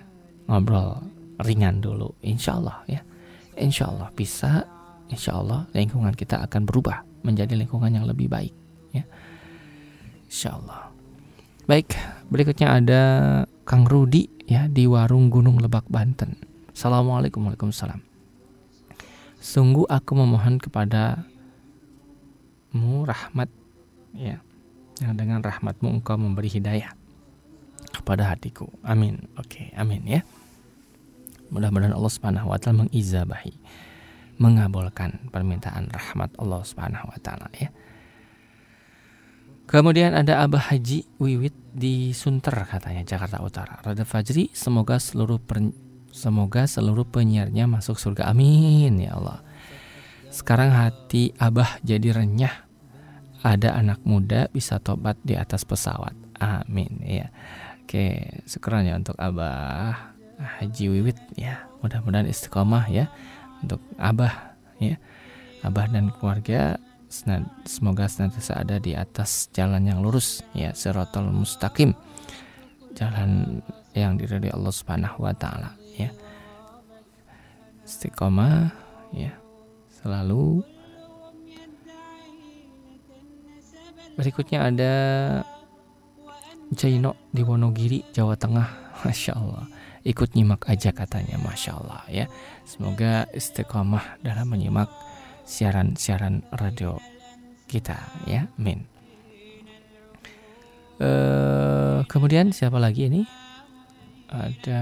ngobrol 0.51 0.99
ringan 1.39 1.79
dulu 1.79 2.11
insya 2.19 2.59
Allah 2.59 2.83
ya 2.91 2.99
insya 3.55 3.87
Allah 3.87 4.11
bisa 4.11 4.67
insya 5.07 5.39
Allah 5.39 5.63
lingkungan 5.71 6.11
kita 6.11 6.43
akan 6.43 6.67
berubah 6.67 7.08
menjadi 7.25 7.55
lingkungan 7.55 7.91
yang 7.91 8.05
lebih 8.05 8.29
baik 8.31 8.53
ya. 8.95 9.03
Insya 10.29 10.57
Allah 10.57 10.93
baik 11.69 11.93
berikutnya 12.31 12.67
ada 12.79 13.01
Kang 13.67 13.85
Rudi 13.85 14.25
ya 14.49 14.65
di 14.65 14.89
warung 14.89 15.29
Gunung 15.29 15.61
Lebak 15.61 15.85
Banten. 15.91 16.39
Assalamualaikum 16.73 17.45
Waalaikumsalam 17.45 18.09
sungguh 19.39 19.87
aku 19.87 20.11
memohon 20.19 20.59
kepada 20.59 21.23
mu 22.75 23.07
rahmat 23.07 23.49
ya. 24.13 24.43
Yang 24.99 25.13
dengan 25.15 25.39
rahmatmu 25.39 26.03
engkau 26.03 26.19
memberi 26.19 26.51
hidayah 26.51 26.91
kepada 27.95 28.27
hatiku. 28.27 28.67
Amin. 28.83 29.31
Oke 29.39 29.71
amin 29.71 30.03
ya. 30.03 30.21
Mudah-mudahan 31.49 31.95
Allah 31.95 32.11
subhanahu 32.11 32.51
wa 32.51 32.59
ta'ala 32.59 32.85
mengizabahi 32.85 33.55
mengabulkan 34.39 35.29
permintaan 35.29 35.91
rahmat 35.91 36.31
Allah 36.39 36.63
subhanahu 36.63 37.11
wa 37.11 37.19
ta'ala 37.19 37.51
ya 37.59 37.69
Kemudian 39.69 40.17
ada 40.17 40.41
Abah 40.41 40.73
Haji 40.73 41.05
Wiwit 41.21 41.53
di 41.77 42.09
Sunter 42.09 42.57
katanya 42.65 43.05
Jakarta 43.05 43.37
Utara. 43.37 43.77
Rada 43.85 44.01
Fajri 44.01 44.49
semoga 44.49 44.97
seluruh 44.97 45.37
per, 45.37 45.61
semoga 46.09 46.65
seluruh 46.65 47.05
penyiarnya 47.05 47.69
masuk 47.69 48.01
surga. 48.01 48.33
Amin 48.33 48.97
ya 48.97 49.13
Allah. 49.13 49.45
Sekarang 50.33 50.73
hati 50.73 51.37
Abah 51.37 51.77
jadi 51.85 52.17
renyah. 52.17 52.65
Ada 53.45 53.77
anak 53.77 54.01
muda 54.09 54.49
bisa 54.49 54.81
tobat 54.81 55.21
di 55.21 55.37
atas 55.37 55.61
pesawat. 55.69 56.17
Amin 56.41 57.05
ya. 57.05 57.29
Oke, 57.85 58.41
syukuran 58.49 58.89
ya 58.89 58.97
untuk 58.97 59.21
Abah 59.21 60.17
Haji 60.41 60.97
Wiwit 60.97 61.37
ya. 61.37 61.69
Mudah-mudahan 61.85 62.25
istiqomah 62.25 62.89
ya 62.89 63.13
untuk 63.63 63.81
Abah 63.99 64.55
ya. 64.79 64.95
Abah 65.59 65.91
dan 65.91 66.11
keluarga 66.15 66.79
semoga 67.65 68.05
senantiasa 68.05 68.61
ada 68.61 68.77
di 68.77 68.93
atas 68.93 69.49
jalan 69.51 69.89
yang 69.89 69.99
lurus 69.99 70.45
ya 70.55 70.71
siratal 70.71 71.27
mustaqim. 71.33 71.91
Jalan 72.95 73.61
yang 73.97 74.15
diridhoi 74.15 74.53
Allah 74.53 74.73
Subhanahu 74.73 75.25
wa 75.25 75.33
taala 75.35 75.75
ya. 75.97 76.13
Istiqomah 77.83 78.71
ya 79.11 79.33
selalu. 79.99 80.63
Berikutnya 84.15 84.67
ada 84.67 84.93
Jaino 86.75 87.15
di 87.31 87.41
Wonogiri 87.41 88.03
Jawa 88.11 88.35
Tengah. 88.35 88.67
Masya 89.07 89.31
Allah 89.31 89.78
ikut 90.09 90.33
nyimak 90.33 90.65
aja 90.65 90.89
katanya 90.89 91.37
Masya 91.37 91.71
Allah 91.77 92.01
ya. 92.09 92.25
Semoga 92.65 93.29
istiqomah 93.29 94.17
dalam 94.25 94.49
menyimak 94.49 94.89
siaran-siaran 95.45 96.41
radio 96.49 96.97
kita 97.69 98.01
ya. 98.25 98.49
Min 98.57 98.89
uh, 100.97 102.01
kemudian 102.09 102.49
siapa 102.49 102.81
lagi 102.81 103.05
ini? 103.05 103.21
Ada 104.29 104.81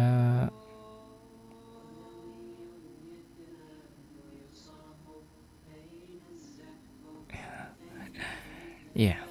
Iya. 8.98 9.14
Yeah. 9.14 9.22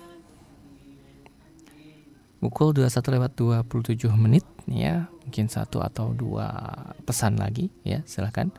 Pukul 2.38 2.70
21 2.70 3.18
lewat 3.18 3.34
27 3.34 4.07
menit 4.14 4.47
ya, 4.70 5.11
mungkin 5.27 5.51
satu 5.51 5.83
atau 5.83 6.14
dua 6.14 6.49
pesan 7.03 7.43
lagi 7.43 7.66
ya, 7.83 8.07
silahkan. 8.07 8.55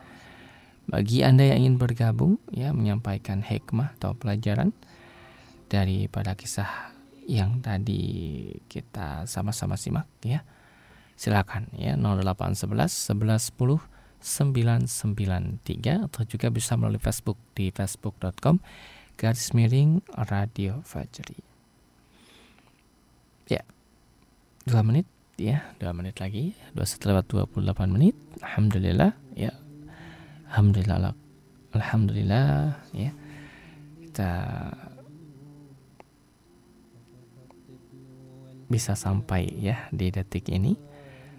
Bagi 0.88 1.24
Anda 1.24 1.47
yang 1.47 1.63
ingin 1.63 1.76
bergabung 1.80 2.39
ya 2.51 2.76
menyampaikan 2.76 3.39
hikmah 3.43 3.95
atau 3.99 4.15
pelajaran 4.15 4.76
daripada 5.72 6.36
kisah 6.36 6.95
yang 7.28 7.59
tadi 7.63 8.51
kita 8.68 9.24
sama-sama 9.28 9.80
simak 9.80 10.07
ya. 10.24 10.43
Silakan 11.15 11.72
ya 11.76 11.95
0811 11.95 12.91
1110 13.15 13.97
993 14.22 16.09
atau 16.09 16.22
juga 16.26 16.47
bisa 16.49 16.74
melalui 16.74 17.01
Facebook 17.01 17.38
di 17.53 17.70
facebook.com 17.70 18.59
garis 19.18 19.53
miring 19.53 20.01
Radio 20.30 20.82
Fajri. 20.86 21.41
Ya, 23.47 23.63
dua 24.68 24.84
menit 24.84 25.07
ya, 25.38 25.61
dua 25.77 25.93
menit 25.93 26.17
lagi, 26.17 26.57
dua 26.73 26.83
setelah 26.83 27.21
28 27.21 27.93
menit. 27.93 28.17
Alhamdulillah 28.41 29.13
ya. 29.38 29.53
Alhamdulillah 30.49 31.13
alhamdulillah 31.77 32.73
ya. 32.91 33.11
Kita 34.01 34.33
bisa 38.67 38.97
sampai 38.97 39.47
ya 39.61 39.85
di 39.93 40.09
detik 40.09 40.49
ini. 40.49 40.73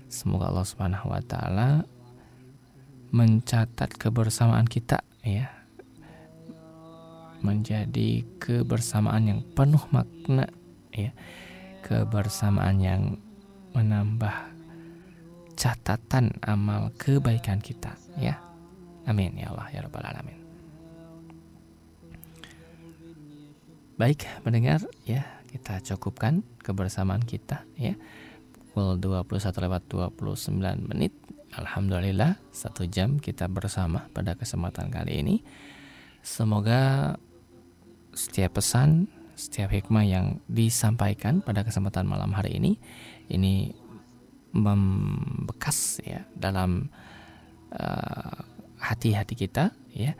Semoga 0.08 0.48
Allah 0.48 0.64
Subhanahu 0.64 1.12
wa 1.12 1.20
taala 1.20 1.84
mencatat 3.10 3.98
kebersamaan 3.98 4.64
kita 4.70 5.02
ya. 5.26 5.50
Menjadi 7.42 8.26
kebersamaan 8.38 9.26
yang 9.26 9.40
penuh 9.58 9.82
makna 9.90 10.46
ya. 10.94 11.10
Kebersamaan 11.82 12.78
yang 12.78 13.02
menambah 13.72 14.36
catatan 15.58 16.38
amal 16.46 16.94
kebaikan 16.96 17.58
kita 17.58 17.92
ya 18.16 18.38
Amin 19.08 19.32
ya 19.40 19.48
Allah 19.48 19.72
ya 19.72 19.80
Rabbal 19.88 20.04
Alamin. 20.04 20.36
Baik, 23.96 24.28
mendengar 24.44 24.84
ya, 25.08 25.24
kita 25.48 25.80
cukupkan 25.80 26.44
kebersamaan 26.60 27.24
kita 27.24 27.64
ya. 27.80 27.96
Pukul 28.52 29.00
21 29.00 29.64
lewat 29.64 29.82
29 29.88 30.60
menit. 30.92 31.16
Alhamdulillah 31.56 32.36
satu 32.52 32.84
jam 32.84 33.16
kita 33.16 33.48
bersama 33.48 34.12
pada 34.12 34.36
kesempatan 34.36 34.92
kali 34.92 35.24
ini. 35.24 35.36
Semoga 36.20 37.16
setiap 38.12 38.60
pesan, 38.60 39.08
setiap 39.40 39.72
hikmah 39.72 40.04
yang 40.04 40.44
disampaikan 40.52 41.40
pada 41.40 41.64
kesempatan 41.64 42.04
malam 42.04 42.36
hari 42.36 42.60
ini 42.60 42.76
ini 43.28 43.72
membekas 44.52 46.00
ya 46.02 46.24
dalam 46.32 46.88
uh, 47.72 48.38
hati-hati 48.80 49.34
kita 49.36 49.72
ya. 49.92 50.16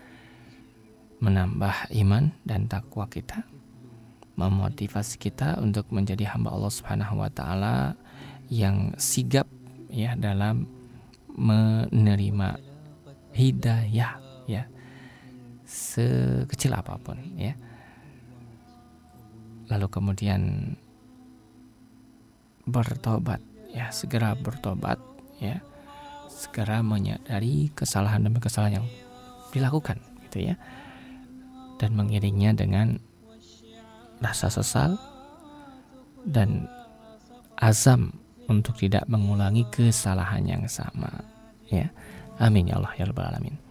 Menambah 1.19 1.91
iman 1.99 2.31
dan 2.47 2.71
takwa 2.71 3.11
kita. 3.11 3.43
Memotivasi 4.39 5.19
kita 5.19 5.59
untuk 5.59 5.91
menjadi 5.91 6.31
hamba 6.31 6.55
Allah 6.55 6.71
Subhanahu 6.71 7.19
wa 7.19 7.27
taala 7.27 7.99
yang 8.47 8.95
sigap 8.95 9.51
ya 9.91 10.15
dalam 10.15 10.71
menerima 11.35 12.63
hidayah 13.35 14.23
ya 14.47 14.63
sekecil 15.69 16.73
apa 16.73 16.97
pun 17.03 17.19
ya. 17.37 17.53
Lalu 19.69 19.87
kemudian 19.93 20.75
bertobat 22.69 23.41
ya 23.73 23.91
segera 23.91 24.37
bertobat 24.39 25.01
ya. 25.41 25.61
Segera 26.29 26.87
menyadari 26.87 27.75
kesalahan 27.75 28.23
demi 28.23 28.39
kesalahan 28.39 28.85
yang 28.85 28.89
dilakukan 29.51 29.99
gitu 30.29 30.53
ya. 30.53 30.55
Dan 31.83 31.99
mengiringnya 31.99 32.55
dengan 32.55 33.03
rasa 34.23 34.51
sesal 34.51 34.99
dan 36.23 36.71
azam 37.59 38.15
untuk 38.47 38.79
tidak 38.79 39.07
mengulangi 39.11 39.67
kesalahan 39.71 40.47
yang 40.47 40.65
sama 40.71 41.11
ya. 41.67 41.91
Amin 42.39 42.71
ya 42.71 42.79
Allah 42.79 42.95
ya 42.95 43.11
rabbal 43.11 43.35
alamin 43.35 43.68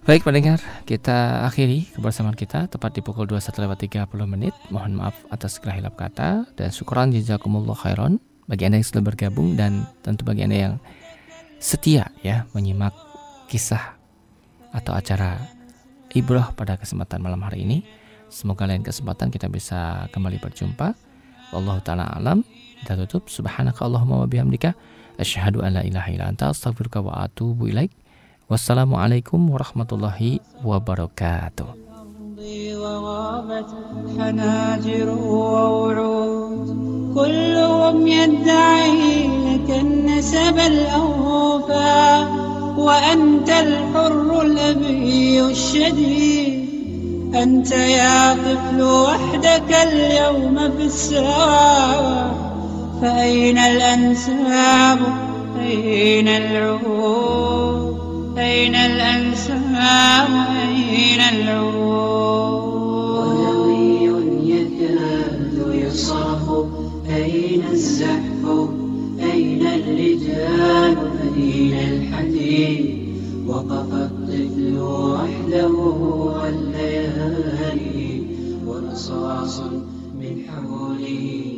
Baik 0.00 0.24
pendengar, 0.24 0.56
kita 0.88 1.44
akhiri 1.44 1.84
kebersamaan 1.92 2.32
kita 2.32 2.72
tepat 2.72 2.96
di 2.96 3.04
pukul 3.04 3.28
21.30 3.28 4.08
menit. 4.24 4.56
Mohon 4.72 4.96
maaf 4.96 5.16
atas 5.28 5.60
segala 5.60 5.76
hilap 5.76 6.00
kata 6.00 6.48
dan 6.56 6.72
syukuran 6.72 7.12
jazakumullah 7.12 7.76
khairan 7.76 8.16
bagi 8.48 8.64
Anda 8.64 8.80
yang 8.80 8.88
sudah 8.88 9.04
bergabung 9.04 9.60
dan 9.60 9.84
tentu 10.00 10.24
bagi 10.24 10.48
Anda 10.48 10.56
yang 10.56 10.74
setia 11.60 12.08
ya 12.24 12.48
menyimak 12.56 12.96
kisah 13.52 14.00
atau 14.72 14.96
acara 14.96 15.36
ibrah 16.16 16.48
pada 16.56 16.80
kesempatan 16.80 17.20
malam 17.20 17.44
hari 17.44 17.68
ini. 17.68 17.84
Semoga 18.32 18.64
lain 18.64 18.80
kesempatan 18.80 19.28
kita 19.28 19.52
bisa 19.52 20.08
kembali 20.16 20.40
berjumpa. 20.40 20.96
Allah 21.52 21.76
taala 21.84 22.08
alam. 22.08 22.40
Kita 22.80 22.96
tutup 23.04 23.28
subhanaka 23.28 23.84
Allahumma 23.84 24.24
wa 24.24 24.28
bihamdika 24.30 24.72
asyhadu 25.20 25.60
an 25.60 25.76
la 25.76 25.82
ilaha 25.84 26.08
illa 26.08 26.32
anta 26.32 26.48
astaghfiruka 26.56 27.04
wa 27.04 27.20
atubu 27.20 27.68
ilaik. 27.68 27.99
Wassalamualaikum 28.50 29.38
warahmatullahi 29.46 30.42
wabarakatuh. 30.66 31.78
حناجر 34.18 35.08
ووعود 35.10 36.66
كلهم 37.14 37.96
يدعي 38.06 39.30
لك 39.46 39.68
النسب 39.70 40.56
الأوفى 40.58 42.26
وأنت 42.74 43.50
الحر 43.50 44.42
الأبي 44.42 45.46
الشديد. 45.46 46.58
أنت 47.34 47.70
يا 47.70 48.34
طفل 48.34 48.82
وحدك 48.82 49.70
اليوم 49.70 50.56
في 50.76 50.84
الساعة 50.90 52.34
فأين 53.00 53.58
الأنساب؟ 53.58 54.98
أين 55.60 56.28
العهود 56.28 57.79
أين 58.40 58.74
الأنساب 58.74 60.28
أين 60.68 61.20
العهود 61.20 62.60
ودوي 63.16 64.08
يكاد 64.50 65.54
يصرخ 65.74 66.64
أين 67.16 67.62
الزحف 67.72 68.42
أين 69.32 69.66
الرجال 69.66 70.96
أين 71.36 71.74
الحديد. 71.74 72.84
وقف 73.46 73.92
الطفل 73.94 74.78
وحده 74.78 75.74
والليالي. 76.88 78.22
ورصاص 78.66 79.60
من 80.20 80.34
حوله 80.48 81.49